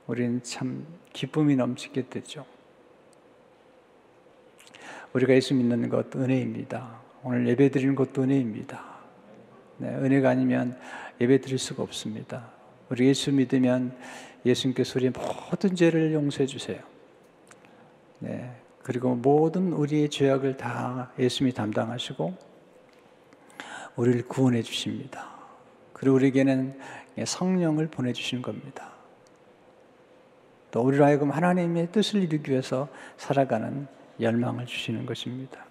우리는 0.06 0.40
참 0.44 0.86
기쁨이 1.12 1.56
넘치게 1.56 2.08
되죠. 2.10 2.46
우리가 5.12 5.34
예수 5.34 5.52
믿는 5.54 5.88
것 5.88 6.14
은혜입니다. 6.14 7.00
오늘 7.24 7.48
예배 7.48 7.70
드리는 7.70 7.96
것도 7.96 8.22
은혜입니다. 8.22 8.84
네, 9.78 9.88
은혜가 9.88 10.30
아니면 10.30 10.78
예배 11.20 11.40
드릴 11.40 11.58
수가 11.58 11.82
없습니다. 11.82 12.52
우리 12.88 13.08
예수 13.08 13.32
믿으면 13.32 13.96
예수님께서 14.44 15.00
우리 15.00 15.10
모든 15.10 15.74
죄를 15.74 16.12
용서해 16.12 16.46
주세요. 16.46 16.95
네, 18.18 18.54
그리고 18.82 19.14
모든 19.14 19.72
우리의 19.72 20.08
죄악을 20.08 20.56
다 20.56 21.10
예수님이 21.18 21.52
담당하시고 21.52 22.34
우리를 23.96 24.28
구원해 24.28 24.62
주십니다. 24.62 25.28
그리고 25.92 26.16
우리에게는 26.16 26.78
성령을 27.24 27.88
보내 27.88 28.12
주신 28.12 28.42
겁니다. 28.42 28.90
또 30.70 30.82
우리로 30.82 31.04
하여금 31.04 31.30
하나님의 31.30 31.90
뜻을 31.92 32.22
이루기 32.22 32.50
위해서 32.50 32.88
살아가는 33.16 33.86
열망을 34.20 34.66
주시는 34.66 35.06
것입니다. 35.06 35.64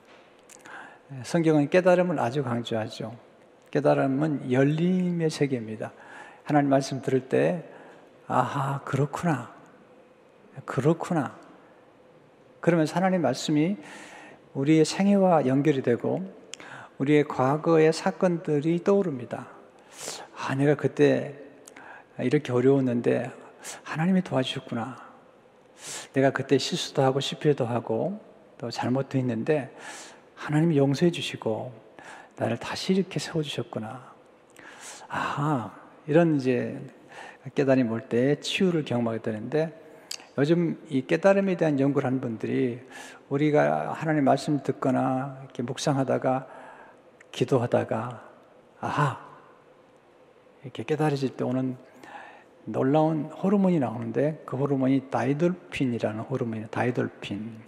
성경은 1.23 1.69
깨달음을 1.69 2.19
아주 2.19 2.43
강조하죠. 2.43 3.15
깨달음은 3.69 4.51
열림의 4.51 5.29
세계입니다. 5.29 5.93
하나님 6.43 6.69
말씀 6.69 7.01
들을 7.01 7.29
때, 7.29 7.69
아하, 8.27 8.81
그렇구나. 8.83 9.53
그렇구나. 10.65 11.44
그러면서 12.65 12.95
하나님 12.95 13.21
말씀이 13.21 13.77
우리의 14.55 14.85
생애와 14.85 15.45
연결이 15.45 15.83
되고, 15.83 16.27
우리의 16.97 17.25
과거의 17.25 17.93
사건들이 17.93 18.83
떠오릅니다. 18.83 19.49
아, 20.35 20.55
내가 20.55 20.73
그때 20.73 21.35
이렇게 22.17 22.51
어려웠는데 22.51 23.29
하나님이 23.83 24.23
도와주셨구나. 24.23 24.97
내가 26.13 26.31
그때 26.31 26.57
실수도 26.57 27.03
하고 27.03 27.19
실패도 27.19 27.67
하고 27.67 28.19
또 28.57 28.71
잘못도 28.71 29.19
했는데 29.19 29.71
하나님이 30.33 30.75
용서해 30.75 31.11
주시고 31.11 31.71
나를 32.37 32.57
다시 32.57 32.93
이렇게 32.95 33.19
세워 33.19 33.43
주셨구나. 33.43 34.11
아, 35.07 35.71
이런 36.07 36.37
이제 36.37 36.81
깨달음이 37.53 37.87
올 37.91 38.09
때 38.09 38.39
치유를 38.39 38.85
경험하게 38.85 39.19
되는데 39.19 39.84
요즘 40.37 40.77
이 40.89 41.01
깨달음에 41.05 41.55
대한 41.55 41.79
연구를 41.79 42.05
하는 42.05 42.19
분들이 42.19 42.81
우리가 43.29 43.93
하나님 43.93 44.25
말씀 44.25 44.61
듣거나 44.61 45.37
이렇게 45.43 45.63
묵상하다가 45.63 46.47
기도하다가 47.31 48.29
아하 48.81 49.25
이렇게 50.63 50.83
깨달아질 50.83 51.37
때 51.37 51.43
오는 51.45 51.77
놀라운 52.65 53.25
호르몬이 53.25 53.79
나오는데 53.79 54.41
그 54.45 54.57
호르몬이 54.57 55.09
다이돌핀이라는 55.09 56.19
호르몬이에요. 56.21 56.67
다이돌핀. 56.67 57.61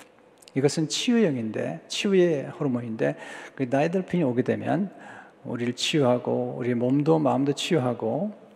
이것은 0.56 0.90
치유형인데 0.90 1.84
치유의 1.88 2.48
호르몬인데 2.48 3.16
그 3.56 3.70
다이돌핀이 3.70 4.24
오게 4.24 4.42
되면 4.42 4.92
우리를 5.46 5.74
치유하고 5.76 6.56
우리 6.58 6.74
몸도 6.74 7.20
마음도 7.20 7.54
치유하고 7.54 8.47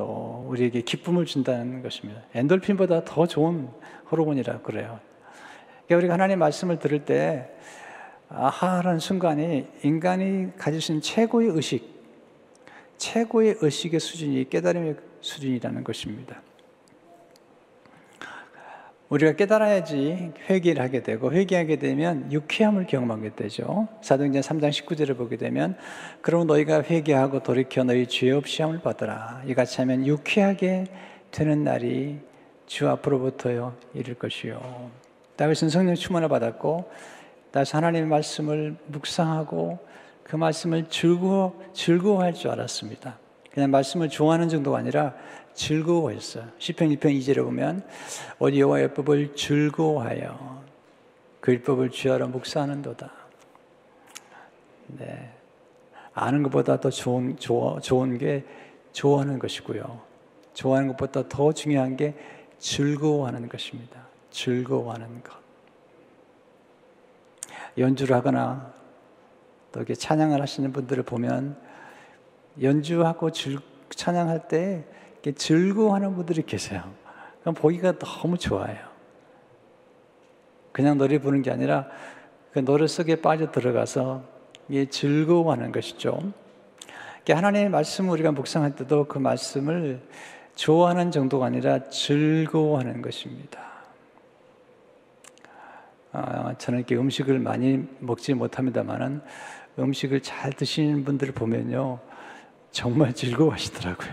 또 0.00 0.46
우리에게 0.48 0.80
기쁨을 0.80 1.26
준다는 1.26 1.82
것입니다. 1.82 2.22
엔돌핀보다 2.34 3.04
더 3.04 3.26
좋은 3.26 3.68
호르몬이라 4.10 4.62
그래요. 4.62 4.98
그러니까 5.86 5.96
우리가 5.96 6.14
하나님 6.14 6.38
말씀을 6.38 6.78
들을 6.78 7.04
때 7.04 7.50
아하라는 8.30 8.98
순간이 8.98 9.66
인간이 9.82 10.56
가질 10.56 10.80
수 10.80 10.92
있는 10.92 11.02
최고의 11.02 11.50
의식 11.50 12.00
최고의 12.96 13.56
의식의 13.60 14.00
수준이 14.00 14.48
깨달음의 14.48 14.96
수준이라는 15.20 15.84
것입니다. 15.84 16.40
우리가 19.10 19.32
깨달아야지 19.32 20.32
회개를 20.48 20.82
하게 20.82 21.02
되고 21.02 21.32
회개하게 21.32 21.76
되면 21.76 22.30
유쾌함을 22.32 22.86
경험하게 22.86 23.34
되죠. 23.34 23.88
사도행전 24.02 24.40
3장 24.42 24.70
19절을 24.70 25.16
보게 25.16 25.36
되면 25.36 25.76
그럼 26.22 26.46
너희가 26.46 26.84
회개하고 26.84 27.42
돌이켜 27.42 27.82
너희 27.82 28.06
죄 28.06 28.30
없이 28.30 28.62
함을 28.62 28.80
받으라. 28.80 29.42
이같이 29.46 29.80
하면 29.80 30.06
유쾌하게 30.06 30.84
되는 31.32 31.64
날이 31.64 32.20
주 32.66 32.88
앞으로부터요 32.88 33.74
이를 33.94 34.14
것이요. 34.14 34.90
다윗은 35.34 35.70
성령 35.70 35.96
충만을 35.96 36.28
받았고 36.28 36.88
다시 37.50 37.74
하나님의 37.74 38.08
말씀을 38.08 38.76
묵상하고 38.86 39.80
그 40.22 40.36
말씀을 40.36 40.88
즐거워, 40.88 41.60
즐거워할 41.72 42.32
줄 42.32 42.52
알았습니다. 42.52 43.18
그냥 43.52 43.70
말씀을 43.70 44.08
좋아하는 44.08 44.48
정도가 44.48 44.78
아니라 44.78 45.14
즐거워했어요. 45.54 46.48
시편 46.58 46.88
1편 46.90 47.18
2절에 47.18 47.42
보면 47.44 47.84
어디 48.38 48.60
여호와의 48.60 48.94
법을 48.94 49.34
즐거워하여 49.34 50.62
그 51.40 51.52
율법을 51.52 51.90
주하러 51.90 52.28
묵상하는도다. 52.28 53.10
네. 54.98 55.30
아는 56.12 56.42
것보다 56.42 56.80
더 56.80 56.90
좋은, 56.90 57.36
좋아, 57.38 57.80
좋은 57.80 58.18
게 58.18 58.44
좋아하는 58.92 59.38
것이고요. 59.38 60.00
좋아하는 60.54 60.88
것보다 60.88 61.28
더 61.28 61.52
중요한 61.52 61.96
게 61.96 62.14
즐거워하는 62.58 63.48
것입니다. 63.48 64.06
즐거워하는 64.30 65.22
것. 65.22 65.40
연주를 67.78 68.16
하거나 68.16 68.72
또 69.72 69.80
이렇게 69.80 69.94
찬양을 69.94 70.40
하시는 70.42 70.72
분들을 70.72 71.04
보면 71.04 71.56
연주하고 72.60 73.30
질, 73.30 73.58
찬양할 73.90 74.48
때 74.48 74.84
즐거워하는 75.36 76.14
분들이 76.14 76.42
계세요. 76.42 76.82
그럼 77.40 77.54
보기가 77.54 77.98
너무 77.98 78.38
좋아요. 78.38 78.76
그냥 80.72 80.98
노래 80.98 81.18
부르는 81.18 81.42
게 81.42 81.50
아니라 81.50 81.88
그 82.52 82.64
노래 82.64 82.86
속에 82.86 83.20
빠져 83.20 83.50
들어가서 83.50 84.22
이게 84.68 84.88
즐거워하는 84.88 85.72
것이죠. 85.72 86.32
하나님의 87.28 87.70
말씀을 87.70 88.10
우리가 88.10 88.32
묵상할 88.32 88.74
때도 88.74 89.04
그 89.04 89.18
말씀을 89.18 90.00
좋아하는 90.56 91.10
정도가 91.10 91.46
아니라 91.46 91.88
즐거워하는 91.88 93.02
것입니다. 93.02 93.60
아, 96.12 96.54
저는 96.58 96.80
이렇게 96.80 96.96
음식을 96.96 97.38
많이 97.38 97.86
먹지 98.00 98.34
못합니다만은 98.34 99.20
음식을 99.78 100.22
잘 100.22 100.52
드시는 100.52 101.04
분들을 101.04 101.32
보면요. 101.34 102.00
정말 102.70 103.12
즐거워하시더라고요. 103.12 104.10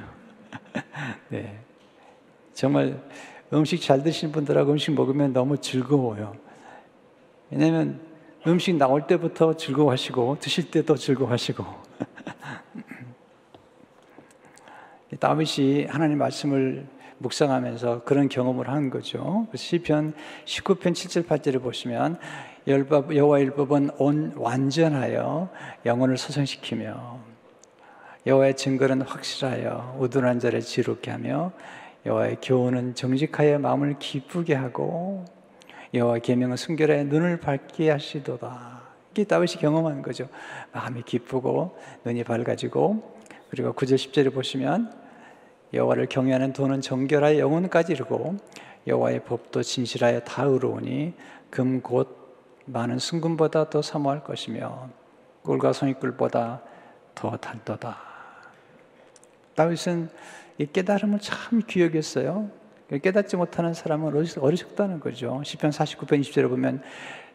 네. 1.30 1.60
정말 2.54 3.00
음식 3.54 3.82
잘 3.82 4.04
드시는 4.04 4.34
분들하고 4.34 4.72
음식 4.72 4.92
먹으면 4.92 5.34
너무 5.34 5.58
즐거워요. 5.58 6.36
왜냐면 7.50 8.02
음식 8.46 8.76
나올 8.76 9.08
때부터 9.08 9.56
즐거워하시고 9.56 10.38
드실 10.40 10.70
때도 10.72 10.96
즐거워하시고 10.96 11.64
다윗이 15.20 15.86
하나님 15.86 16.18
말씀을 16.18 16.88
묵상하면서 17.20 18.04
그런 18.04 18.30
경험을 18.30 18.70
한 18.70 18.90
거죠. 18.90 19.48
시편 19.54 20.14
19편 20.46 20.94
7절 20.94 21.26
8절을 21.26 21.62
보시면 21.62 22.20
여호와 22.68 23.42
율법은 23.42 23.92
온 23.98 24.34
완전하여 24.36 25.50
영혼을 25.86 26.18
소성시키며 26.18 27.20
여호와의 28.28 28.58
증거는 28.58 29.04
확실하여 29.04 29.96
우둔한 30.00 30.42
자를 30.42 30.60
지롭게 30.60 31.12
하며 31.12 31.54
여호와의 32.06 32.40
교훈은 32.42 32.94
정직하여 32.94 33.58
마음을 33.60 33.98
기쁘게 34.00 34.54
하고 34.54 35.24
여호와 35.94 36.20
계명은 36.20 36.58
순결하여 36.58 37.06
눈을 37.06 37.40
밝게 37.40 37.90
하시도다. 37.90 38.82
이게 39.12 39.24
다윗이 39.24 39.54
경험한 39.62 40.02
거죠. 40.02 40.28
마음이 40.74 41.04
기쁘고 41.04 41.78
눈이 42.04 42.26
밝아지고 42.26 43.18
그리고 43.50 43.72
9절 43.72 43.96
10절을 43.96 44.34
보시면 44.34 44.94
여호와를 45.74 46.08
경외하는 46.08 46.52
돈은 46.52 46.82
정결하여 46.82 47.40
영혼까지 47.40 47.94
이르고 47.94 48.36
여호와의 48.88 49.24
법도 49.24 49.64
진실하여 49.64 50.20
다 50.22 50.44
의로우니 50.44 51.14
금 51.50 51.82
곧 51.82 52.28
많은 52.66 53.00
순금보다 53.00 53.70
더 53.70 53.82
사모할 53.82 54.26
것이며 54.26 54.90
꿀과 55.44 55.72
송이꿀보다 55.72 56.62
더 57.16 57.38
단도다. 57.38 58.17
다윗은 59.58 60.10
이 60.60 60.68
깨달음을 60.68 61.20
참 61.20 61.64
귀하겠어요. 61.66 62.52
깨닫지 63.02 63.36
못하는 63.38 63.74
사람은 63.74 64.14
어리석다는 64.40 65.00
거죠. 65.00 65.42
시편 65.44 65.72
49편 65.72 66.22
20절에 66.22 66.48
보면 66.48 66.84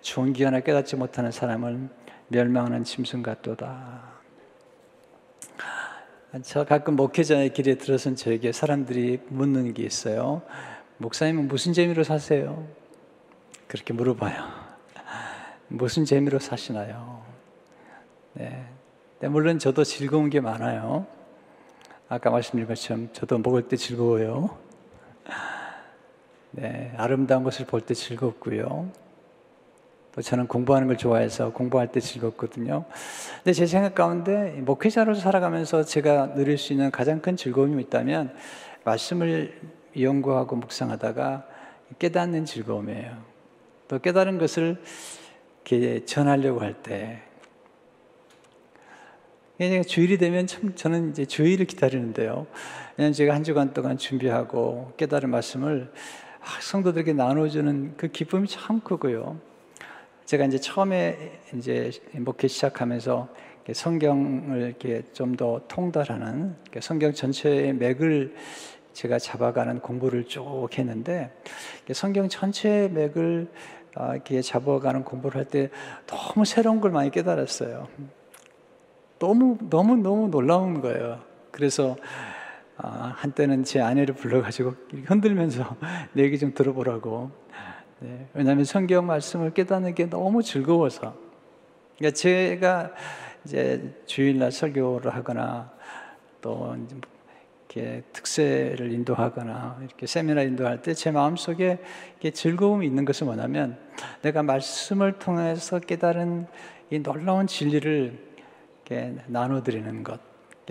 존귀하나 0.03 0.61
깨닫지 0.61 0.95
못하는 0.95 1.33
사람은 1.33 1.91
멸망하는 2.29 2.85
짐승 2.85 3.23
같도다. 3.23 4.13
저 6.43 6.65
가끔 6.65 6.95
목회자의 6.95 7.53
길에 7.53 7.75
들어선 7.75 8.15
저에게 8.15 8.53
사람들이 8.53 9.21
묻는 9.29 9.75
게 9.75 9.83
있어요. 9.83 10.43
목사님은 10.99 11.49
무슨 11.49 11.73
재미로 11.73 12.05
사세요? 12.05 12.69
그렇게 13.67 13.93
물어봐요. 13.93 14.49
무슨 15.67 16.05
재미로 16.05 16.39
사시나요? 16.39 17.25
네. 18.35 18.65
네. 19.19 19.29
물론 19.29 19.59
저도 19.59 19.83
즐거운 19.83 20.31
게 20.31 20.41
많아요. 20.41 21.07
아까 22.13 22.29
말씀드린 22.29 22.69
것처럼 22.69 23.09
저도 23.15 23.39
먹을 23.39 23.63
때 23.69 23.75
즐거워요. 23.75 24.51
네. 26.51 26.93
아름다운 26.99 27.43
것을 27.43 27.65
볼 27.65 27.81
때 27.81 27.95
즐겁고요. 27.95 28.91
또 30.15 30.21
저는 30.21 30.47
공부하는 30.47 30.89
걸 30.89 30.99
좋아해서 30.99 31.55
공부할 31.55 31.91
때 31.91 32.01
즐겁거든요. 32.01 32.85
근데 33.37 33.55
제 33.55 33.65
생각 33.65 33.95
가운데 33.95 34.51
목회자로 34.61 35.15
살아가면서 35.15 35.85
제가 35.85 36.35
누릴 36.35 36.59
수 36.59 36.75
있는 36.75 36.91
가장 36.91 37.23
큰 37.23 37.35
즐거움이 37.35 37.83
있다면 37.85 38.35
말씀을 38.85 39.59
연구하고 39.99 40.57
묵상하다가 40.57 41.47
깨닫는 41.99 42.45
즐거움이에요. 42.45 43.17
또 43.89 43.99
깨달은 44.01 44.37
것을 44.37 44.83
전하려고 46.05 46.61
할 46.61 46.75
때. 46.75 47.23
주일이 49.87 50.19
되면 50.19 50.47
참 50.47 50.75
저는 50.75 51.11
이제 51.11 51.25
주일을 51.25 51.67
기다리는데요. 51.67 52.47
왜냐하면 52.97 53.13
제가 53.13 53.35
한 53.35 53.45
주간 53.45 53.73
동안 53.73 53.97
준비하고 53.97 54.95
깨달은 54.97 55.31
말씀을 55.31 55.93
아, 56.41 56.61
성도들에게 56.61 57.13
나눠주는 57.13 57.95
그 57.97 58.09
기쁨이 58.09 58.49
참 58.49 58.81
크고요. 58.81 59.39
제가 60.25 60.47
이제 60.47 60.59
처음에 60.59 61.41
이제 61.55 61.91
목회 62.15 62.49
시작하면서 62.49 63.29
성경을 63.73 64.63
이렇게 64.63 65.03
좀 65.13 65.37
더 65.37 65.61
통달하는 65.69 66.57
성경 66.81 67.13
전체의 67.13 67.75
맥을 67.75 68.35
제가 68.93 69.19
잡아가는 69.19 69.79
공부를 69.81 70.25
쭉 70.25 70.69
했는데 70.77 71.31
성경 71.93 72.29
전체의 72.29 72.91
맥을 72.91 73.49
아, 73.95 74.15
이렇게 74.15 74.41
잡아가는 74.43 75.05
공부를 75.05 75.39
할 75.39 75.45
때 75.45 75.71
너무 76.07 76.45
새로운 76.45 76.81
걸 76.81 76.91
많이 76.91 77.11
깨달았어요. 77.11 77.87
너무 79.23 79.57
너무 79.71 79.97
너무 79.97 80.29
놀라운 80.29 80.81
거예요. 80.81 81.21
그래서 81.53 81.97
아, 82.77 83.13
한때는 83.17 83.63
제 83.63 83.81
아내를 83.81 84.17
불러가지고 84.17 84.75
흔들면서 85.05 85.77
내 86.13 86.25
얘기 86.27 86.41
좀 86.41 86.53
들어보라고 86.55 87.31
네, 88.01 88.27
왜냐하면 88.35 88.65
성경 88.65 89.07
말씀을 89.07 89.55
깨닫는 89.55 89.95
게 89.95 90.11
너무 90.11 90.43
즐거워서. 90.43 91.15
그러니까 91.97 92.17
제가 92.17 92.91
이제 93.45 93.95
주일날 94.07 94.51
설교를 94.51 95.15
하거나 95.15 95.71
또 96.41 96.75
이렇게 97.69 98.03
특세를 98.13 98.91
인도하거나 98.91 99.79
이렇게 99.83 100.07
세미나 100.07 100.43
인도할 100.43 100.83
때 100.83 100.95
제 100.95 101.13
마음 101.13 101.37
속에 101.37 101.79
즐거움이 102.35 102.85
있는 102.85 103.05
것은 103.05 103.29
뭐냐면 103.29 103.79
내가 104.23 104.43
말씀을 104.43 105.21
통해서 105.21 105.79
깨달은 105.79 106.49
이 106.91 106.99
놀라운 106.99 107.47
진리를 107.47 108.32
나눠드리는 109.27 110.03
것, 110.05 110.21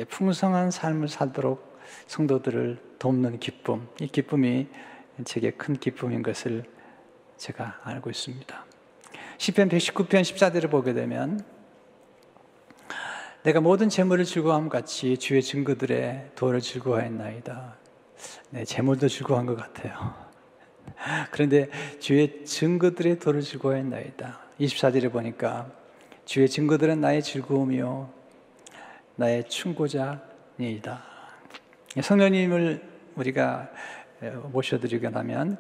풍성한 0.10 0.72
삶을 0.72 1.08
살도록 1.08 1.80
성도들을 2.08 2.78
돕는 3.00 3.40
기쁨, 3.40 3.88
이 4.00 4.08
기쁨이 4.08 4.68
제게 5.26 5.52
큰 5.52 5.76
기쁨인 5.76 6.22
것을 6.24 6.64
제가 7.38 7.80
알고 7.84 8.10
있습니다. 8.10 8.66
시편 9.38 9.70
119편 9.70 10.22
14절을 10.22 10.70
보게 10.70 10.94
되면 10.94 11.44
내가 13.44 13.60
모든 13.60 13.90
재물을 13.90 14.24
즐거함 14.24 14.70
같이 14.70 15.18
주의 15.18 15.42
증거들의 15.42 16.32
도를 16.36 16.62
즐거워했나이다. 16.62 17.76
네, 18.52 18.66
재물도 18.66 19.08
즐거운 19.08 19.48
것 19.48 19.56
같아요. 19.56 20.14
그런데 21.32 21.70
주의 22.00 22.46
증거들의 22.46 23.18
도를 23.18 23.42
즐거워했나이다. 23.42 24.40
24절에 24.60 25.12
보니까 25.12 25.72
주의 26.32 26.48
증거들은 26.48 27.02
나의 27.02 27.22
즐거움이요 27.24 28.10
나의 29.18 29.50
충고자니이다. 29.50 31.04
성령님을 32.02 32.82
우리가 33.18 33.70
모셔드리고 34.54 35.10
나면 35.10 35.58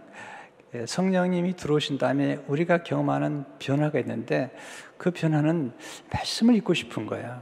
예, 0.73 0.85
성령님이 0.85 1.57
들어오신 1.57 1.97
다음에 1.97 2.39
우리가 2.47 2.83
경험하는 2.83 3.43
변화가 3.59 3.99
있는데 3.99 4.55
그 4.97 5.11
변화는 5.11 5.73
말씀을 6.09 6.55
읽고 6.55 6.73
싶은 6.73 7.05
거예요. 7.05 7.41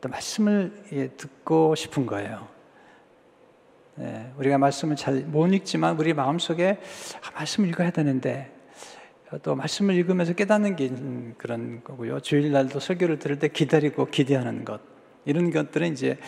또 0.00 0.08
말씀을 0.08 0.72
예, 0.94 1.08
듣고 1.10 1.76
싶은 1.76 2.06
거예요. 2.06 2.48
예, 4.00 4.32
우리가 4.36 4.58
말씀을 4.58 4.96
잘 4.96 5.22
못 5.26 5.46
읽지만 5.46 5.96
우리 5.96 6.12
마음속에 6.12 6.80
아, 7.22 7.30
말씀을 7.36 7.68
읽어야 7.68 7.92
되는데 7.92 8.52
또 9.42 9.54
말씀을 9.54 9.94
읽으면서 9.94 10.32
깨닫는 10.34 10.76
게 10.76 10.90
그런 11.38 11.82
거고요. 11.84 12.20
주일날도 12.20 12.80
설교를 12.80 13.18
들을 13.18 13.38
때 13.38 13.48
기다리고 13.48 14.06
기대하는 14.06 14.64
것 14.64 14.80
이런 15.24 15.50
것들은 15.50 15.92
이제 15.92 16.18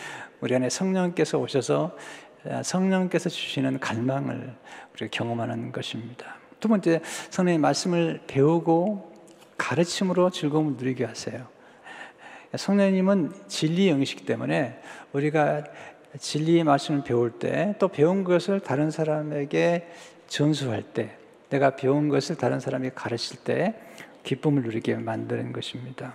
우리 0.41 0.55
안에 0.55 0.69
성령께서 0.69 1.37
오셔서 1.37 1.95
성령께서 2.63 3.29
주시는 3.29 3.79
갈망을 3.79 4.55
우리가 4.93 5.09
경험하는 5.11 5.71
것입니다. 5.71 6.35
두 6.59 6.67
번째, 6.67 7.01
성령의 7.29 7.59
말씀을 7.59 8.21
배우고 8.27 9.13
가르침으로 9.57 10.29
즐거움을 10.29 10.73
누리게 10.73 11.05
하세요. 11.05 11.47
성령님은 12.55 13.33
진리 13.47 13.89
영이시기 13.89 14.25
때문에 14.25 14.79
우리가 15.13 15.63
진리의 16.17 16.63
말씀을 16.63 17.03
배울 17.03 17.31
때 17.31 17.75
또 17.79 17.89
배운 17.89 18.23
것을 18.23 18.59
다른 18.59 18.89
사람에게 18.89 19.87
전수할 20.27 20.81
때 20.81 21.17
내가 21.49 21.75
배운 21.75 22.09
것을 22.09 22.35
다른 22.35 22.59
사람에게 22.59 22.93
가르칠 22.95 23.37
때 23.43 23.75
기쁨을 24.23 24.63
누리게 24.63 24.95
만드는 24.95 25.53
것입니다. 25.53 26.13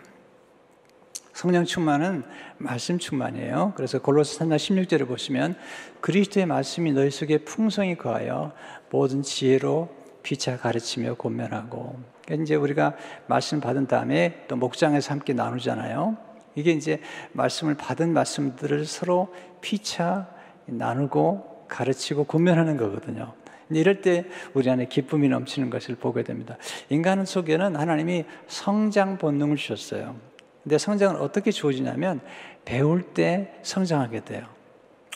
성령 1.32 1.64
충만은 1.64 2.24
말씀 2.58 2.98
충만이에요. 2.98 3.72
그래서 3.74 4.00
골로새 4.00 4.44
3장 4.44 4.56
16절을 4.56 5.08
보시면 5.08 5.56
그리스도의 6.00 6.46
말씀이 6.46 6.92
너희 6.92 7.10
속에 7.10 7.38
풍성히 7.38 7.96
거하여 7.96 8.52
모든 8.90 9.22
지혜로 9.22 9.88
피차 10.22 10.58
가르치며 10.58 11.14
권면하고 11.14 11.98
그러니까 12.24 12.44
이제 12.44 12.54
우리가 12.54 12.96
말씀 13.26 13.60
받은 13.60 13.86
다음에 13.86 14.44
또 14.46 14.56
목장에서 14.56 15.12
함께 15.12 15.32
나누잖아요. 15.32 16.16
이게 16.54 16.72
이제 16.72 17.00
말씀을 17.32 17.74
받은 17.74 18.12
말씀들을 18.12 18.84
서로 18.84 19.34
피차 19.62 20.28
나누고 20.66 21.66
가르치고 21.68 22.24
권면하는 22.24 22.76
거거든요. 22.76 23.32
이럴 23.76 24.00
때 24.00 24.24
우리 24.54 24.68
안에 24.70 24.86
기쁨이 24.86 25.28
넘치는 25.28 25.70
것을 25.70 25.96
보게 25.96 26.22
됩니다. 26.22 26.56
인간 26.88 27.24
속에는 27.24 27.76
하나님이 27.76 28.24
성장 28.46 29.18
본능을 29.18 29.56
주셨어요. 29.56 30.16
근데 30.62 30.78
성장은 30.78 31.20
어떻게 31.20 31.50
주어지냐면 31.50 32.20
배울 32.64 33.02
때 33.02 33.54
성장하게 33.62 34.24
돼요. 34.24 34.46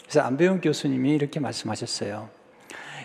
그래서 0.03 0.21
안 0.21 0.37
배운 0.37 0.61
교수님이 0.61 1.12
이렇게 1.14 1.40
말씀하셨어요. 1.40 2.29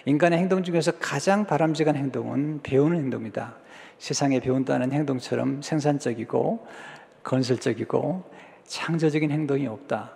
인간의 0.05 0.39
행동 0.39 0.63
중에서 0.63 0.93
가장 0.93 1.45
바람직한 1.45 1.95
행동은 1.95 2.61
배우는 2.63 2.97
행동이다. 2.97 3.55
세상에 3.99 4.39
배운다는 4.39 4.91
행동처럼 4.91 5.61
생산적이고 5.61 6.65
건설적이고 7.23 8.23
창조적인 8.65 9.29
행동이 9.29 9.67
없다. 9.67 10.13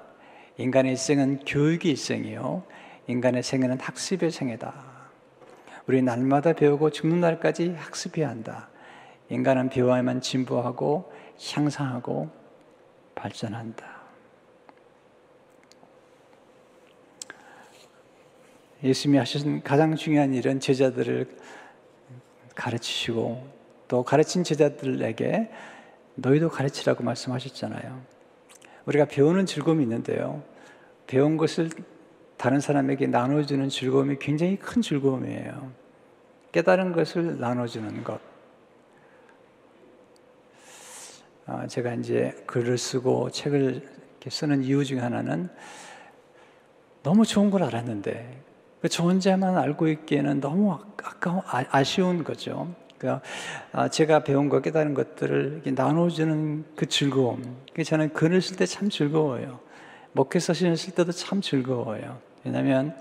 인간의 0.58 0.96
생은 0.96 1.40
교육의 1.46 1.96
생이요. 1.96 2.64
인간의 3.08 3.44
생애는 3.44 3.80
학습의 3.80 4.32
생애다. 4.32 4.95
우리 5.88 6.02
날마다 6.02 6.54
배우고 6.54 6.90
죽는 6.90 7.22
날까지 7.22 7.74
학습해야 7.78 8.30
한다. 8.30 8.70
인간은 9.30 9.70
배워야만 9.70 10.22
진보하고 10.22 11.12
향상하고 11.54 12.30
발전한다. 13.14 13.96
예수님이 18.84 19.18
하신 19.20 19.64
가장 19.64 19.96
중요한 19.96 20.34
일은 20.34 20.60
제자들을 20.60 21.28
가르치시고 22.56 23.48
또 23.88 24.04
가르친 24.04 24.44
제자들에게 24.44 25.52
너희도 26.16 26.50
가르치라고 26.50 27.04
말씀하셨잖아요. 27.04 28.02
우리가 28.86 29.06
배우는 29.06 29.46
즐거움이 29.46 29.84
있는데요. 29.84 30.44
배운 31.08 31.38
것을 31.38 31.70
다른 32.38 32.60
사람에게 32.60 33.08
나눠주는 33.08 33.70
즐거움이 33.70 34.18
굉장히 34.20 34.58
큰 34.58 34.82
즐거움이에요. 34.82 35.72
깨달은 36.52 36.92
것을 36.94 37.40
나눠주는 37.40 38.04
것. 38.04 38.20
아, 41.46 41.68
제가 41.68 41.94
이제 41.96 42.44
글을 42.48 42.78
쓰고 42.78 43.30
책을 43.30 43.88
쓰는 44.28 44.64
이유 44.64 44.84
중에 44.84 45.00
하나는 45.00 45.50
너무 47.04 47.26
좋은 47.26 47.52
걸 47.52 47.62
알았는데 47.64 48.42
저 48.90 49.04
혼자만 49.04 49.58
알고 49.58 49.88
있기에는 49.90 50.42
너무 50.42 50.74
아까워, 50.74 51.44
아, 51.48 51.84
쉬운 51.84 52.24
거죠. 52.24 52.74
그러니까 52.98 53.24
아, 53.72 53.88
제가 53.90 54.24
배운 54.24 54.50
거 54.50 54.62
깨달은 54.62 54.94
것들을 54.96 55.62
나눠주는 55.76 56.66
그 56.76 56.88
즐거움. 56.88 57.58
저는 57.84 58.14
글을 58.14 58.42
쓸 58.42 58.56
때 58.58 58.66
참 58.66 58.90
즐거워요. 58.90 59.60
목회 60.16 60.40
서신을 60.40 60.78
쓸 60.78 60.96
때도 60.96 61.12
참 61.12 61.42
즐거워요. 61.42 62.22
왜냐하면 62.46 62.96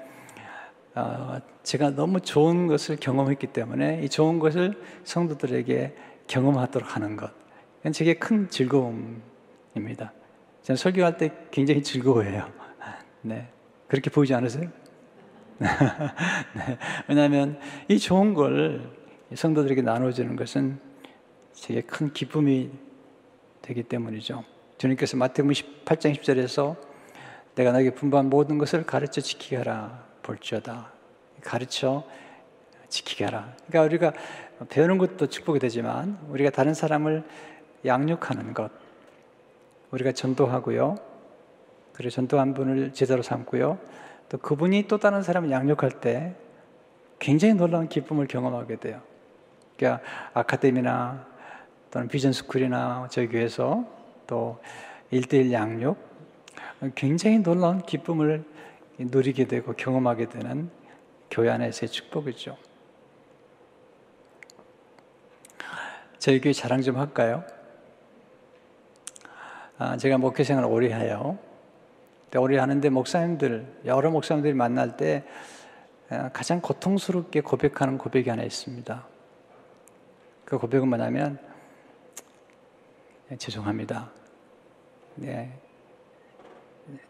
어, 0.96 1.38
제가 1.62 1.90
너무 1.90 2.20
좋은 2.20 2.66
것을 2.66 2.96
경험했기 2.96 3.46
때문에 3.48 4.02
이 4.02 4.08
좋은 4.08 4.40
것을 4.40 4.82
성도들에게 5.04 5.94
경험하도록 6.26 6.96
하는 6.96 7.16
것. 7.16 7.30
그건 7.76 7.92
제게 7.92 8.14
큰 8.14 8.48
즐거움입니다. 8.48 10.12
저는 10.62 10.76
설교할 10.76 11.16
때 11.16 11.30
굉장히 11.52 11.84
즐거워해요. 11.84 12.50
네. 13.22 13.48
그렇게 13.86 14.10
보이지 14.10 14.34
않으세요? 14.34 14.68
네. 15.60 16.78
왜냐하면 17.08 17.60
이 17.86 17.96
좋은 17.96 18.34
걸 18.34 18.90
성도들에게 19.32 19.82
나눠주는 19.82 20.34
것은 20.34 20.80
제게 21.52 21.80
큰 21.80 22.12
기쁨이 22.12 22.72
되기 23.62 23.84
때문이죠. 23.84 24.42
주님께서 24.78 25.16
마태복음 25.16 25.52
18장 25.52 26.12
10절에서 26.18 26.93
내가 27.54 27.72
너에게 27.72 27.90
분부한 27.90 28.30
모든 28.30 28.58
것을 28.58 28.84
가르쳐 28.84 29.20
지키게 29.20 29.56
하라 29.56 30.02
볼지어다. 30.22 30.90
가르쳐 31.42 32.04
지키게 32.88 33.24
하라. 33.24 33.52
그러니까 33.68 33.82
우리가 33.82 34.12
배우는 34.68 34.98
것도 34.98 35.26
축복이 35.26 35.58
되지만 35.58 36.18
우리가 36.28 36.50
다른 36.50 36.74
사람을 36.74 37.24
양육하는 37.84 38.54
것, 38.54 38.70
우리가 39.90 40.12
전도하고요. 40.12 40.96
그리고 41.92 42.10
전도한 42.10 42.54
분을 42.54 42.92
제자로 42.92 43.22
삼고요. 43.22 43.78
또 44.28 44.38
그분이 44.38 44.88
또 44.88 44.98
다른 44.98 45.22
사람을 45.22 45.50
양육할 45.50 46.00
때 46.00 46.34
굉장히 47.18 47.54
놀라운 47.54 47.88
기쁨을 47.88 48.26
경험하게 48.26 48.76
돼요. 48.76 49.00
그러니까 49.76 50.02
아카데미나 50.32 51.26
또는 51.90 52.08
비전 52.08 52.32
스쿨이나 52.32 53.08
저희 53.10 53.28
교회에서 53.28 53.84
또 54.26 54.60
일대일 55.10 55.52
양육 55.52 55.96
굉장히 56.94 57.38
놀라운 57.38 57.82
기쁨을 57.82 58.44
누리게 58.98 59.46
되고 59.46 59.72
경험하게 59.72 60.28
되는 60.28 60.70
교회 61.30 61.50
안에서의 61.50 61.88
축복이죠. 61.88 62.56
저희 66.18 66.40
교회 66.40 66.52
자랑 66.52 66.80
좀 66.80 66.96
할까요? 66.96 67.44
아, 69.76 69.96
제가 69.96 70.18
목회 70.18 70.44
생활 70.44 70.64
오래 70.64 70.92
해요. 70.92 71.38
오래 72.36 72.58
하는데 72.58 72.88
목사님들, 72.88 73.82
여러 73.84 74.10
목사님들이 74.10 74.54
만날 74.54 74.96
때 74.96 75.24
아, 76.10 76.30
가장 76.32 76.60
고통스럽게 76.60 77.40
고백하는 77.40 77.98
고백이 77.98 78.28
하나 78.30 78.42
있습니다. 78.42 79.06
그 80.44 80.58
고백은 80.58 80.88
뭐냐면, 80.88 81.38
네, 83.28 83.36
죄송합니다. 83.36 84.10
네. 85.16 85.63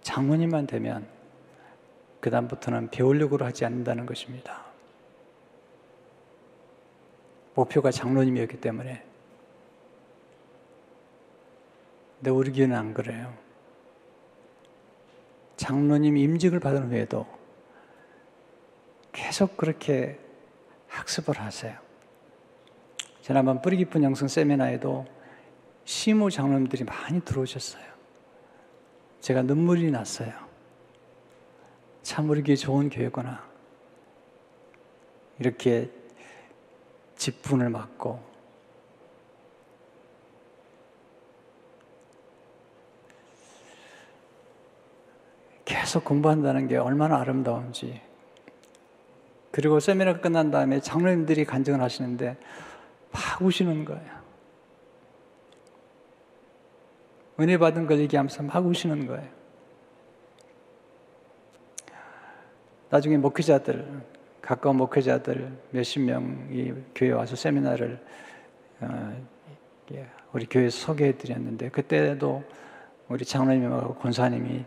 장모님만 0.02 0.66
되면 0.66 1.06
그 2.20 2.30
다음부터는 2.30 2.90
배우려고 2.90 3.36
하지 3.44 3.64
않는다는 3.64 4.06
것입니다. 4.06 4.64
목표가 7.54 7.90
장로님이었기 7.90 8.60
때문에. 8.60 9.04
근데 12.18 12.30
우리 12.30 12.52
교회는 12.52 12.76
안 12.76 12.94
그래요. 12.94 13.34
장로님 15.56 16.16
임직을 16.16 16.60
받은 16.60 16.90
후에도 16.90 17.26
계속 19.12 19.56
그렇게 19.56 20.18
학습을 20.88 21.38
하세요. 21.40 21.78
지난번 23.20 23.62
뿌리 23.62 23.76
깊은 23.76 24.02
영성 24.02 24.28
세미나에도 24.28 25.06
시무 25.84 26.30
장로님들이 26.30 26.84
많이 26.84 27.20
들어오셨어요. 27.20 27.93
제가 29.24 29.40
눈물이 29.40 29.90
났어요. 29.90 30.34
참 32.02 32.28
우리 32.28 32.42
교회 32.42 32.56
좋은 32.56 32.90
교회구나. 32.90 33.42
이렇게 35.38 35.90
직분을 37.16 37.70
맡고 37.70 38.22
계속 45.64 46.04
공부한다는 46.04 46.68
게 46.68 46.76
얼마나 46.76 47.18
아름다운지. 47.18 48.02
그리고 49.50 49.80
세미나가 49.80 50.20
끝난 50.20 50.50
다음에 50.50 50.80
장로님들이 50.80 51.46
간증을 51.46 51.80
하시는데 51.80 52.36
막 53.10 53.40
우시는 53.40 53.86
거예요. 53.86 54.13
은혜 57.40 57.58
받은 57.58 57.86
걸 57.86 57.98
얘기하면서 58.00 58.42
막 58.44 58.64
우시는 58.64 59.06
거예요. 59.06 59.28
나중에 62.90 63.16
목회자들, 63.16 64.02
가까운 64.40 64.76
목회자들 64.76 65.50
몇십 65.70 66.02
명이 66.02 66.74
교회 66.94 67.10
와서 67.10 67.34
세미나를 67.34 68.00
어, 68.80 69.24
우리 70.32 70.46
교회에서 70.46 70.86
소개해 70.86 71.16
드렸는데 71.16 71.70
그때도 71.70 72.44
우리 73.08 73.24
장로님하고 73.24 73.94
권사님이 73.94 74.64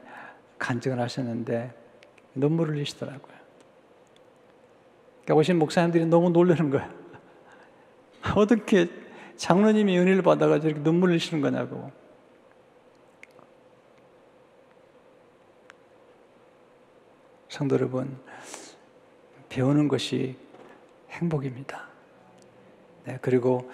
간증을 0.58 1.00
하셨는데 1.00 1.74
눈물을 2.36 2.76
흘리시더라고요. 2.76 3.38
그러니까 5.24 5.36
오신 5.36 5.60
목사님들이 5.60 6.06
너무 6.06 6.30
놀라는 6.30 6.70
거예요. 6.70 6.90
어떻게 8.36 8.90
장로님이 9.36 9.98
은혜를 10.00 10.22
받아가지고 10.22 10.68
이렇게 10.68 10.84
눈물 10.84 11.10
흘리시는 11.12 11.42
거냐고. 11.42 11.92
성도 17.58 17.74
여러분, 17.76 18.16
배우는 19.50 19.88
것이 19.88 20.38
행복입니다. 21.10 21.88
네, 23.04 23.18
그리고 23.20 23.72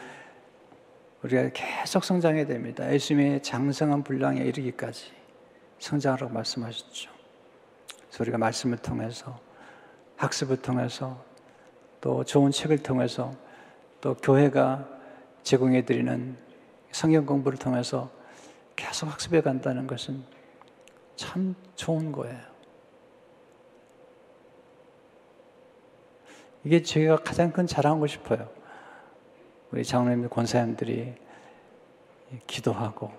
우리가 1.22 1.50
계속 1.54 2.06
성장해야 2.06 2.46
됩니다. 2.46 2.90
예수님의 2.90 3.44
장성한 3.44 4.06
분량에 4.06 4.40
이르기까지 4.40 5.12
성장하라고 5.80 6.32
말씀하셨죠. 6.32 7.12
그래서 8.08 8.24
우리가 8.24 8.38
말씀을 8.38 8.78
통해서, 8.78 9.38
학습을 10.16 10.62
통해서, 10.62 11.22
또 12.00 12.24
좋은 12.24 12.52
책을 12.52 12.84
통해서, 12.84 13.36
또 14.00 14.16
교회가 14.16 14.88
제공해 15.44 15.84
드리는 15.84 16.38
성경 16.94 17.26
공부를 17.26 17.60
통해서 17.60 18.10
계속 18.78 19.12
학습해 19.12 19.42
간다는 19.42 19.88
것은 19.88 20.24
참 21.18 21.54
좋은 21.76 22.14
거예요. 22.14 22.53
이게 26.64 26.82
제가 26.82 27.18
가장 27.18 27.52
큰 27.52 27.68
자랑하고 27.68 28.08
싶어요. 28.08 28.50
우리 29.72 29.84
장로님 29.84 30.30
권사님들이 30.30 31.14
기도하고 32.48 33.12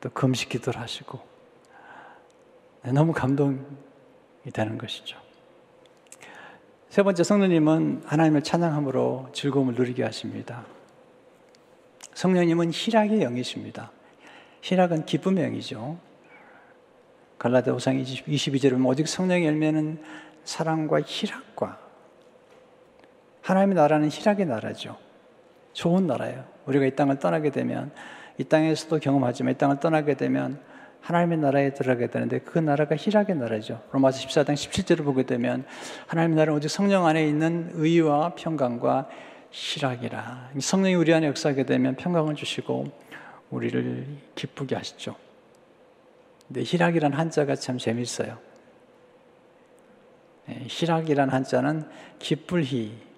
또 0.00 0.10
금식 0.10 0.48
기도를 0.48 0.80
하시고 0.80 1.18
너무 2.82 3.12
감동이 3.12 3.58
되는 4.52 4.76
것이죠. 4.76 5.18
세 6.90 7.02
번째 7.02 7.24
성령님은 7.24 8.02
하나님을 8.04 8.42
찬양함으로 8.42 9.30
즐거움을 9.32 9.74
누리게 9.74 10.04
하십니다. 10.04 10.64
성령님은 12.12 12.70
희락의 12.72 13.20
영이십니다. 13.20 13.90
희락은 14.62 15.06
기쁨의 15.06 15.44
영이죠. 15.44 15.98
갈라디아 17.38 17.74
5장 17.74 18.00
22절에 18.04 18.70
보면 18.72 18.86
오직 18.86 19.08
성령의 19.08 19.46
열매는 19.46 20.02
사랑과 20.44 21.00
희락과 21.00 21.83
하나님의 23.44 23.76
나라는 23.76 24.08
희락의 24.10 24.46
나라죠. 24.46 24.96
좋은 25.74 26.06
나라예요. 26.06 26.44
우리가 26.64 26.86
이 26.86 26.96
땅을 26.96 27.18
떠나게 27.18 27.50
되면 27.50 27.92
이 28.38 28.44
땅에서도 28.44 28.98
경험하지만 28.98 29.52
이 29.52 29.58
땅을 29.58 29.80
떠나게 29.80 30.14
되면 30.14 30.58
하나님의 31.02 31.38
나라에 31.38 31.74
들어가게 31.74 32.06
되는데 32.06 32.38
그 32.38 32.58
나라가 32.58 32.96
희락의 32.96 33.36
나라죠. 33.36 33.82
로마서 33.92 34.26
14장 34.26 34.54
17절을 34.54 35.04
보게 35.04 35.24
되면 35.24 35.66
하나님의 36.06 36.36
나라는 36.36 36.56
오직 36.56 36.68
성령 36.68 37.04
안에 37.04 37.26
있는 37.26 37.70
의와 37.74 38.34
평강과 38.34 39.10
희락이라. 39.50 40.52
성령이 40.58 40.94
우리 40.94 41.12
안에 41.12 41.26
역사하게 41.26 41.64
되면 41.64 41.96
평강을 41.96 42.36
주시고 42.36 42.86
우리를 43.50 44.06
기쁘게 44.34 44.74
하시죠. 44.74 45.16
근데 46.48 46.62
희락이란 46.62 47.12
한자가 47.12 47.56
참 47.56 47.76
재밌어요. 47.76 48.38
네, 50.46 50.64
희락이란 50.66 51.28
한자는 51.28 51.86
기쁠 52.18 52.64
희, 52.64 53.13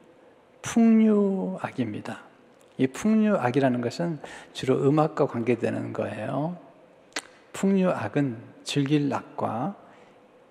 풍류악입니다. 0.66 2.22
이 2.79 2.87
풍류악이라는 2.88 3.81
것은 3.81 4.18
주로 4.52 4.83
음악과 4.83 5.29
관계되는 5.29 5.92
거예요. 5.92 6.59
풍류악은 7.52 8.37
즐길 8.64 9.09
낙과 9.09 9.76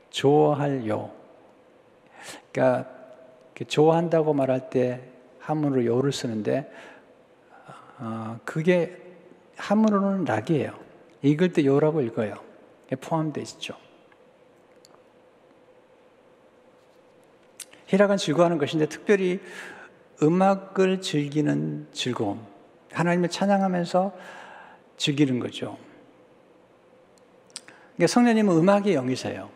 좋아할 0.10 0.88
요. 0.88 1.12
그러니까 2.52 2.90
좋아한다고 3.68 4.34
말할 4.34 4.70
때 4.70 5.02
한문으로 5.40 5.86
요를 5.86 6.12
쓰는데 6.14 6.72
어, 8.00 8.40
그게 8.46 8.98
한문으로는 9.58 10.26
락이에요. 10.26 10.74
읽을 11.22 11.54
때 11.54 11.66
요라고 11.66 12.02
읽어요. 12.02 12.36
포함되어 13.02 13.42
있죠. 13.44 13.76
희락은 17.88 18.18
즐거워하는 18.18 18.58
것인데 18.58 18.88
특별히 18.88 19.40
음악을 20.22 21.02
즐기는 21.02 21.88
즐거움. 21.92 22.40
하나님을 22.92 23.30
찬양하면서 23.30 24.14
즐기는 24.98 25.40
거죠. 25.40 25.78
그러니까 27.96 28.08
성령님은 28.08 28.56
음악의 28.56 28.94
영이세요. 28.94 29.50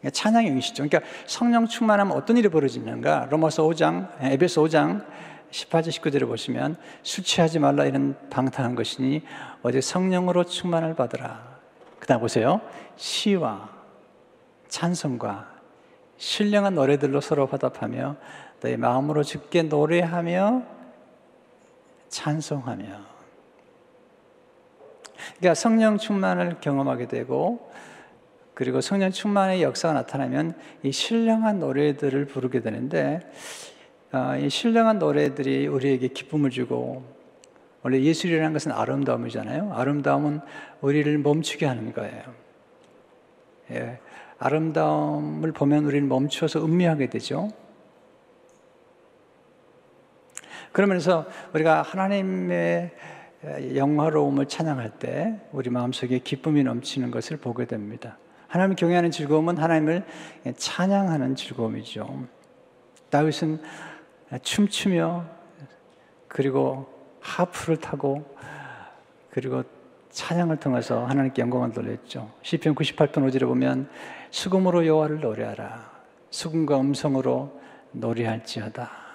그러니까 0.00 0.10
찬양의 0.10 0.50
영이시죠. 0.50 0.88
그러니까 0.88 1.00
성령 1.26 1.66
충만하면 1.66 2.16
어떤 2.16 2.36
일이 2.36 2.48
벌어지는가? 2.48 3.28
로마서 3.30 3.64
5장, 3.64 4.10
에베소 4.20 4.64
5장 4.64 5.04
18절 5.50 5.88
19절을 5.88 6.26
보시면 6.26 6.76
술 7.02 7.24
취하지 7.24 7.58
말라 7.60 7.84
이런 7.84 8.16
방탕한 8.30 8.74
것이니 8.74 9.22
어제 9.62 9.80
성령으로 9.80 10.44
충만을 10.44 10.94
받으라. 10.94 11.56
그다음 11.98 12.20
보세요. 12.20 12.60
시와 12.96 13.70
찬송과 14.68 15.56
신령한 16.18 16.74
노래들로 16.74 17.20
서로 17.20 17.46
화답하며 17.46 18.16
너희 18.66 18.76
마음으로 18.76 19.22
죽게 19.22 19.62
노래하며 19.62 20.64
찬송하며 22.08 22.84
그러니까 25.36 25.54
성령 25.54 25.98
충만을 25.98 26.56
경험하게 26.60 27.06
되고 27.06 27.70
그리고 28.54 28.80
성령 28.80 29.12
충만의 29.12 29.62
역사가 29.62 29.94
나타나면 29.94 30.56
이 30.82 30.90
신령한 30.90 31.60
노래들을 31.60 32.24
부르게 32.26 32.60
되는데 32.60 33.20
아, 34.10 34.36
이 34.36 34.50
신령한 34.50 34.98
노래들이 34.98 35.68
우리에게 35.68 36.08
기쁨을 36.08 36.50
주고 36.50 37.04
원래 37.82 38.00
예술이라는 38.00 38.52
것은 38.52 38.72
아름다움이잖아요. 38.72 39.74
아름다움은 39.74 40.40
우리를 40.80 41.18
멈추게 41.18 41.66
하는 41.66 41.92
거예요. 41.92 42.20
예, 43.70 44.00
아름다움을 44.40 45.52
보면 45.52 45.84
우리는 45.84 46.08
멈춰서 46.08 46.64
음미하게 46.64 47.10
되죠. 47.10 47.52
그러면서 50.76 51.24
우리가 51.54 51.80
하나님의 51.80 52.90
영화로움을 53.76 54.44
찬양할 54.44 54.98
때 54.98 55.40
우리 55.50 55.70
마음속에 55.70 56.18
기쁨이 56.18 56.62
넘치는 56.64 57.10
것을 57.10 57.38
보게 57.38 57.64
됩니다. 57.64 58.18
하나님을 58.48 58.76
경외하는 58.76 59.10
즐거움은 59.10 59.56
하나님을 59.56 60.04
찬양하는 60.54 61.34
즐거움이죠. 61.34 62.26
다윗은 63.08 63.62
춤추며 64.42 65.24
그리고 66.28 66.86
하프를 67.20 67.78
타고 67.78 68.36
그리고 69.30 69.62
찬양을 70.10 70.58
통해서 70.58 71.06
하나님께 71.06 71.40
영광을 71.40 71.72
돌렸죠. 71.72 72.30
시편 72.42 72.74
98편 72.74 73.12
5절에 73.12 73.46
보면 73.46 73.88
수금으로 74.30 74.86
여호와를 74.86 75.20
노래하라. 75.20 75.90
수금과 76.28 76.78
음성으로 76.78 77.62
노래할지어다. 77.92 79.05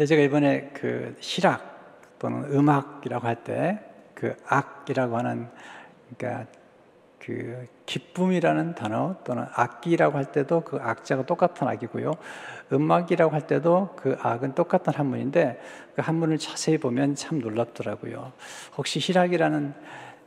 근데 0.00 0.06
제가 0.06 0.22
이번에 0.22 0.70
그 0.72 1.14
실악 1.20 2.18
또는 2.18 2.44
음악이라고 2.50 3.26
할 3.26 3.44
때 3.44 3.78
그 4.14 4.34
악이라고 4.46 5.18
하는 5.18 5.46
그러니까 6.16 6.46
그 7.18 7.66
기쁨이라는 7.84 8.74
단어 8.74 9.16
또는 9.24 9.44
악기라고 9.52 10.16
할 10.16 10.32
때도 10.32 10.62
그 10.62 10.78
악자가 10.80 11.26
똑같은 11.26 11.68
악이고요. 11.68 12.14
음악이라고 12.72 13.34
할 13.34 13.46
때도 13.46 13.94
그 13.96 14.16
악은 14.22 14.54
똑같은 14.54 14.94
한문인데 14.94 15.60
그 15.94 16.00
한문을 16.00 16.38
자세히 16.38 16.78
보면 16.78 17.14
참 17.14 17.38
놀랍더라고요. 17.38 18.32
혹시 18.78 19.00
희락이라는 19.02 19.74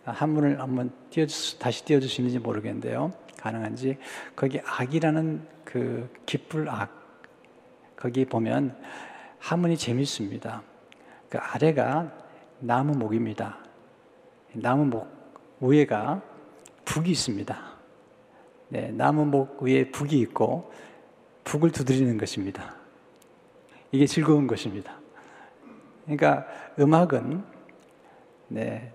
한문을 0.05 0.61
한번 0.61 0.91
띄워 1.09 1.25
다시 1.57 1.83
띄워 1.83 1.99
주시는지 1.99 2.37
모르겠는데요. 2.37 3.11
가능한지 3.39 3.97
거기 4.35 4.61
악이라는 4.63 5.47
그 5.65 6.11
기쁠 6.27 6.69
악 6.69 6.91
거기 7.95 8.25
보면 8.25 8.75
한문이 9.43 9.75
재밌습니다. 9.75 10.63
그 11.27 11.37
아래가 11.37 12.09
나무 12.59 12.97
목입니다. 12.97 13.57
나무 14.53 14.85
목 14.85 15.05
위에가 15.59 16.21
북이 16.85 17.11
있습니다. 17.11 17.73
네, 18.69 18.91
나무 18.91 19.25
목 19.25 19.61
위에 19.61 19.91
북이 19.91 20.17
있고 20.21 20.71
북을 21.43 21.71
두드리는 21.71 22.17
것입니다. 22.17 22.75
이게 23.91 24.05
즐거운 24.05 24.47
것입니다. 24.47 24.97
그러니까 26.05 26.45
음악은 26.79 27.43
네, 28.47 28.93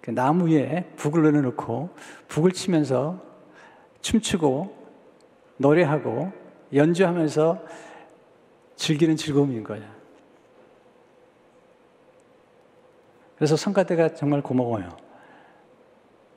그 0.00 0.10
나무 0.10 0.48
위에 0.48 0.90
북을 0.96 1.22
넣어놓고 1.22 1.90
북을 2.26 2.50
치면서 2.50 3.22
춤추고 4.00 4.74
노래하고 5.58 6.32
연주하면서 6.72 7.85
즐기는 8.76 9.16
즐거움인 9.16 9.64
거예요. 9.64 9.84
그래서 13.36 13.56
성가대가 13.56 14.14
정말 14.14 14.42
고마워요. 14.42 14.96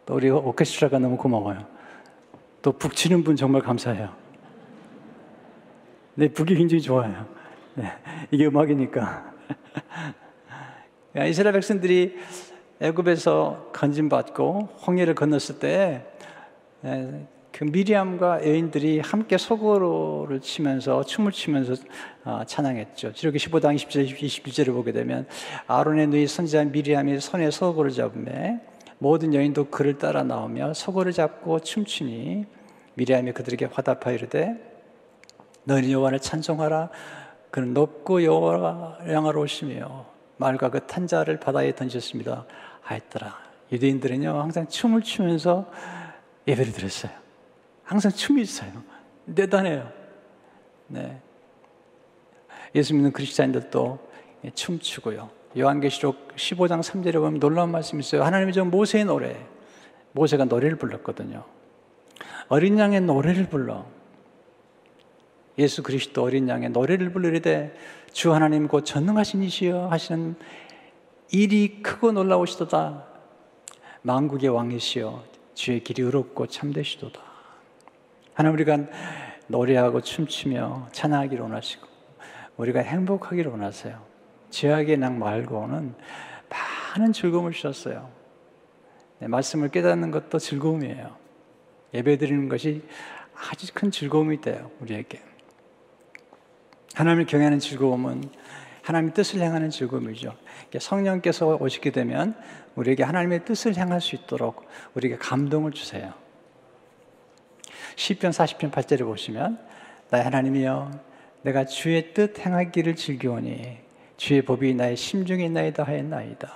또 0.06 0.15
우리 0.15 0.30
오케스트라가 0.30 0.99
너무 0.99 1.17
고마워요. 1.17 1.65
또 2.62 2.71
북치는 2.71 3.23
분 3.23 3.36
정말 3.36 3.62
감사해요. 3.62 4.13
네, 6.15 6.28
북이 6.28 6.56
굉장히 6.56 6.82
좋아요. 6.82 7.25
네, 7.75 7.91
이게 8.32 8.47
음악이니까. 8.47 9.34
이스라엘 11.30 11.54
백성들이 11.54 12.17
애굽에서 12.82 13.71
건진받고 13.73 14.69
홍해를 14.86 15.15
건넜을 15.15 15.60
때 15.60 16.06
그 17.60 17.65
미리암과 17.65 18.48
여인들이 18.48 19.02
함께 19.02 19.38
소고를 19.38 20.39
치면서 20.39 21.04
춤을 21.04 21.34
추면서 21.34 21.74
어, 22.24 22.41
찬양했죠. 22.48 23.12
지록기 23.12 23.38
15장 23.38 23.76
20절 23.76 24.08
21절을 24.15 24.67
보게 24.67 24.93
되면 24.93 25.28
아론의 25.68 26.07
누이 26.07 26.26
선지자 26.26 26.64
미리암이 26.64 27.20
손에 27.20 27.51
소고를 27.51 27.91
잡음에 27.91 28.62
모든 28.97 29.34
여인도 29.34 29.66
그를 29.66 29.97
따라 29.97 30.24
나오며 30.24 30.74
소고를 30.74 31.12
잡고 31.12 31.60
춤추니 31.60 32.45
미리암이 32.93 33.34
그들에게 33.34 33.66
화답하여 33.66 34.16
이르되 34.16 34.55
너희는 35.66 35.91
여호와를 35.91 36.22
찬송하라. 36.22 36.89
그는 37.51 37.74
높고 37.74 38.24
여호와 38.24 38.99
영화로우시며 39.05 40.05
말과 40.38 40.70
그 40.70 40.88
탄자를 40.88 41.41
바다에 41.41 41.76
던졌습니다. 41.76 42.45
하였더라. 42.84 43.38
유대인들은요 43.74 44.39
항상 44.39 44.66
춤을 44.66 45.01
추면서 45.01 45.70
예배를 46.47 46.72
드렸어요 46.72 47.18
항상 47.89 48.11
춤이 48.11 48.43
있어요. 48.43 48.71
대단해요. 49.33 49.91
네. 50.85 51.19
예수 52.75 52.93
믿는 52.93 53.11
그리스도인들도 53.11 53.97
춤추고요. 54.53 55.27
요한계시록 55.57 56.35
15장 56.35 56.81
3절에 56.81 57.13
보면 57.13 57.39
놀라운 57.39 57.71
말씀이 57.71 58.01
있어요. 58.01 58.23
하나님이 58.23 58.53
저 58.53 58.63
모세의 58.63 59.05
노래, 59.05 59.43
모세가 60.11 60.45
노래를 60.45 60.77
불렀거든요. 60.77 61.43
어린 62.49 62.77
양의 62.77 63.01
노래를 63.01 63.49
불러. 63.49 63.87
예수 65.57 65.81
그리스도 65.81 66.21
어린 66.21 66.47
양의 66.47 66.69
노래를 66.69 67.11
부르되 67.11 67.75
주 68.11 68.35
하나님 68.35 68.67
곧 68.67 68.85
전능하신 68.85 69.41
이시여 69.41 69.87
하시는 69.87 70.35
일이 71.31 71.81
크고 71.81 72.11
놀라우시도다. 72.11 73.03
만국의 74.03 74.49
왕이시여 74.51 75.23
주의 75.55 75.83
길이 75.83 76.03
의롭고 76.03 76.45
참되시도다. 76.45 77.28
하나님 78.39 78.53
우리가 78.53 78.77
노래하고 79.47 79.99
춤추며 79.99 80.87
찬양하기를 80.93 81.43
원하시고 81.43 81.85
우리가 82.55 82.79
행복하기를 82.79 83.51
원하세요. 83.51 84.01
죄악의 84.49 84.95
낭 84.95 85.19
말고는 85.19 85.93
많은 86.95 87.11
즐거움을 87.11 87.51
주셨어요. 87.51 88.09
네, 89.19 89.27
말씀을 89.27 89.67
깨닫는 89.67 90.11
것도 90.11 90.39
즐거움이에요. 90.39 91.17
예배 91.93 92.17
드리는 92.17 92.47
것이 92.47 92.81
아주 93.35 93.73
큰 93.73 93.91
즐거움이 93.91 94.39
돼요, 94.39 94.71
우리에게. 94.79 95.21
하나님을 96.93 97.25
경외하는 97.25 97.59
즐거움은 97.59 98.23
하나님의 98.83 99.15
뜻을 99.15 99.41
향하는 99.41 99.69
즐거움이죠. 99.69 100.33
성령께서 100.79 101.57
오시게 101.59 101.91
되면 101.91 102.37
우리에게 102.75 103.03
하나님의 103.03 103.43
뜻을 103.43 103.75
향할 103.75 103.99
수 103.99 104.15
있도록 104.15 104.65
우리에게 104.93 105.17
감동을 105.17 105.73
주세요. 105.73 106.13
시편 108.00 108.32
40편 108.32 108.72
8절에 108.72 109.04
보시면 109.04 109.60
나의 110.10 110.24
하나님이여 110.24 110.89
내가 111.41 111.66
주의 111.66 112.14
뜻 112.14 112.39
행하기를 112.39 112.95
즐기오니 112.95 113.78
주의 114.16 114.41
법이 114.41 114.74
나의 114.74 114.95
심중에 114.95 115.43
있나이다 115.43 115.84
하였나이다. 115.84 116.50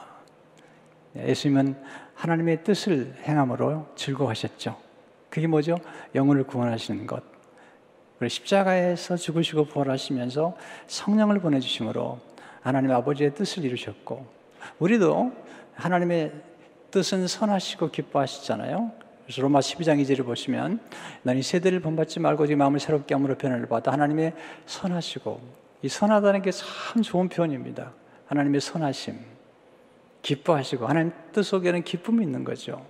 예수님은 1.18 1.76
하나님의 2.16 2.64
뜻을 2.64 3.16
행함으로 3.24 3.90
즐거워하셨죠. 3.98 4.78
그게 5.30 5.48
뭐죠? 5.48 5.76
영혼을 6.16 6.46
구원하시는 6.46 7.06
것. 7.06 7.22
십자가에서 8.26 9.18
죽으시고 9.18 9.66
부활하시면서 9.66 10.56
성령을 10.88 11.42
보내주심으로 11.42 12.22
하나님 12.62 12.92
아버지의 12.92 13.36
뜻을 13.36 13.66
이루셨고 13.66 14.26
우리도 14.80 15.34
하나님의 15.76 16.32
뜻은 16.90 17.28
선하시고 17.28 17.92
기뻐하시잖아요. 17.92 19.03
그래서 19.26 19.42
로마 19.42 19.60
12장 19.60 20.02
2절을 20.02 20.26
보시면 20.26 20.80
난이 21.24 21.44
세대를 21.44 21.80
본받지 21.80 22.20
말고 22.20 22.48
지 22.48 22.56
마음을 22.56 22.80
새롭게 22.80 23.14
함으로 23.14 23.36
변화를 23.36 23.68
받아 23.68 23.92
하나님의 23.92 24.34
선하시고 24.66 25.42
이 25.82 25.90
선하다는 25.90 26.42
게 26.42 26.52
참 26.52 27.02
좋은 27.02 27.30
표현입니다. 27.30 27.94
하나님의 28.28 28.62
선하심 28.62 29.20
기뻐하시고 30.22 30.88
하나님 30.88 31.12
뜻 31.32 31.44
속에는 31.44 31.84
기쁨이 31.84 32.24
있는 32.24 32.44
거죠. 32.44 32.86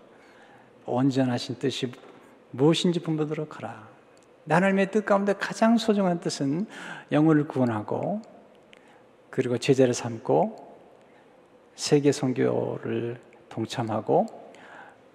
온전하신 0.86 1.60
뜻이 1.60 1.92
무엇인지 2.52 3.00
분부도록 3.02 3.58
하라. 3.58 3.88
하나님의 4.50 4.92
뜻 4.92 5.06
가운데 5.06 5.34
가장 5.34 5.78
소중한 5.78 6.20
뜻은 6.20 6.66
영혼을 7.12 7.48
구원하고 7.48 8.22
그리고 9.30 9.58
제자를 9.58 9.94
삼고 9.94 10.78
세계 11.76 12.12
선교를 12.12 13.20
동참하고 13.50 14.43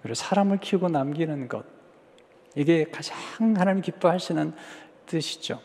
그리고 0.03 0.15
사람을 0.15 0.59
키우고 0.59 0.89
남기는 0.89 1.49
것 1.49 1.65
이게 2.55 2.85
가장 2.85 3.17
하나님 3.57 3.83
기뻐하시는 3.83 4.53
뜻이죠. 5.07 5.61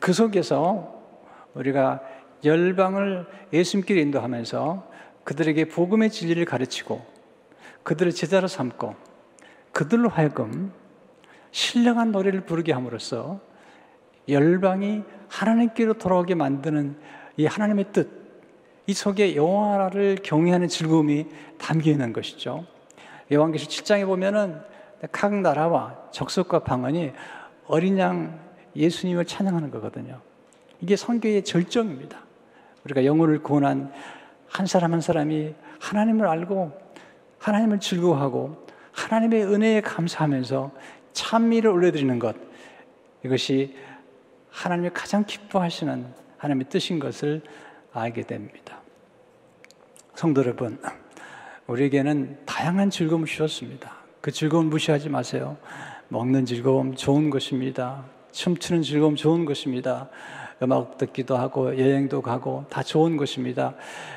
그 0.00 0.12
속에서 0.12 1.02
우리가 1.54 2.02
열방을 2.44 3.26
예수님께 3.52 4.00
인도하면서 4.00 4.90
그들에게 5.24 5.66
복음의 5.66 6.10
진리를 6.10 6.44
가르치고 6.44 7.04
그들을 7.82 8.12
제자로 8.12 8.48
삼고 8.48 8.94
그들로 9.72 10.08
하여금 10.08 10.72
신령한 11.50 12.12
노래를 12.12 12.42
부르게 12.42 12.72
함으로써 12.72 13.40
열방이 14.28 15.02
하나님께로 15.28 15.94
돌아오게 15.94 16.34
만드는 16.34 16.96
이 17.36 17.46
하나님의 17.46 17.86
뜻, 17.92 18.10
이 18.86 18.94
속에 18.94 19.36
여호와를 19.36 20.18
경외하는 20.22 20.68
즐거움이 20.68 21.26
담겨 21.58 21.90
있는 21.90 22.12
것이죠. 22.12 22.66
요한계시 23.32 23.68
7장에 23.68 24.06
보면은 24.06 24.60
각 25.10 25.34
나라와 25.34 25.98
적석과 26.10 26.60
방언이 26.60 27.12
어린 27.66 27.98
양 27.98 28.38
예수님을 28.76 29.24
찬양하는 29.24 29.70
거거든요. 29.70 30.20
이게 30.80 30.96
성교의 30.96 31.44
절정입니다. 31.44 32.18
우리가 32.84 33.04
영혼을 33.04 33.42
구원한 33.42 33.92
한 34.48 34.66
사람 34.66 34.92
한 34.92 35.00
사람이 35.00 35.54
하나님을 35.80 36.26
알고 36.26 36.72
하나님을 37.38 37.80
즐거워하고 37.80 38.66
하나님의 38.92 39.44
은혜에 39.44 39.80
감사하면서 39.80 40.70
찬미를 41.12 41.70
올려드리는 41.70 42.18
것 42.18 42.36
이것이 43.24 43.76
하나님이 44.50 44.90
가장 44.92 45.24
기뻐하시는 45.24 46.06
하나님의 46.38 46.68
뜻인 46.68 46.98
것을 46.98 47.42
알게 47.92 48.22
됩니다. 48.22 48.80
성도 50.14 50.42
여러분, 50.42 50.80
우리에게는 51.66 52.40
다양한 52.52 52.90
즐거움을 52.90 53.26
주셨습니다. 53.26 53.94
그 54.20 54.30
즐거움 54.30 54.68
무시하지 54.68 55.08
마세요. 55.08 55.56
먹는 56.08 56.44
즐거움 56.44 56.94
좋은 56.94 57.30
것입니다. 57.30 58.04
춤추는 58.30 58.82
즐거움 58.82 59.16
좋은 59.16 59.46
것입니다. 59.46 60.10
음악 60.62 60.98
듣기도 60.98 61.38
하고 61.38 61.78
여행도 61.78 62.20
가고 62.20 62.66
다 62.68 62.82
좋은 62.82 63.16
것입니다. 63.16 63.74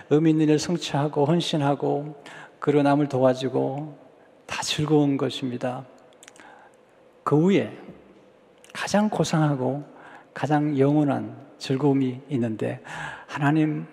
의미 0.10 0.32
있는 0.32 0.50
일 0.50 0.60
성취하고 0.60 1.24
헌신하고 1.24 2.22
그리고 2.60 2.84
남을 2.84 3.08
도와주고 3.08 3.98
다 4.46 4.62
즐거운 4.62 5.16
것입니다. 5.16 5.86
그 7.24 7.42
후에 7.42 7.72
가장 8.74 9.10
고상하고 9.10 9.86
가장 10.34 10.78
영원한 10.78 11.38
즐거움이 11.58 12.20
있는데 12.32 12.82
하나님을 13.28 13.86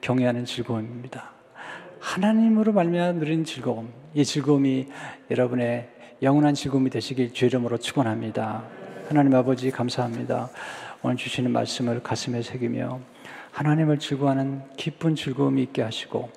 경외하는 0.00 0.44
즐거움입니다. 0.44 1.33
하나님으로 2.04 2.72
말미암아 2.74 3.12
누리는 3.12 3.44
즐거움, 3.44 3.90
이 4.12 4.26
즐거움이 4.26 4.88
여러분의 5.30 5.88
영원한 6.20 6.54
즐거움이 6.54 6.90
되시길 6.90 7.32
주 7.32 7.46
이름으로 7.46 7.78
축원합니다. 7.78 8.62
하나님 9.08 9.34
아버지 9.34 9.70
감사합니다. 9.70 10.50
오늘 11.02 11.16
주시는 11.16 11.50
말씀을 11.50 12.02
가슴에 12.02 12.42
새기며 12.42 13.00
하나님을 13.52 13.98
즐거워하는 13.98 14.60
기쁜 14.76 15.16
즐거움이 15.16 15.62
있게 15.62 15.80
하시고 15.80 16.30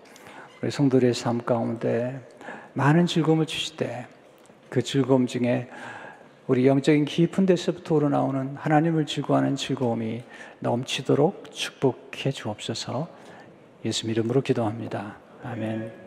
우리 0.63 0.71
성도의 0.71 1.13
삶 1.13 1.43
가운데 1.43 2.25
많은 2.73 3.05
즐거움을 3.05 3.45
주시되 3.45 4.07
그 4.69 4.81
즐거움 4.81 5.27
중에 5.27 5.67
우리 6.47 6.65
영적인 6.65 7.03
깊은 7.03 7.45
데서부터 7.45 7.95
우러나오는 7.95 8.55
하나님을 8.55 9.05
즐거워하는 9.05 9.57
즐거움이 9.57 10.23
넘치도록 10.59 11.51
축복해 11.51 12.31
주옵소서 12.31 13.09
예수 13.83 14.09
이름으로 14.09 14.41
기도합니다. 14.41 15.26
아멘. 15.43 15.97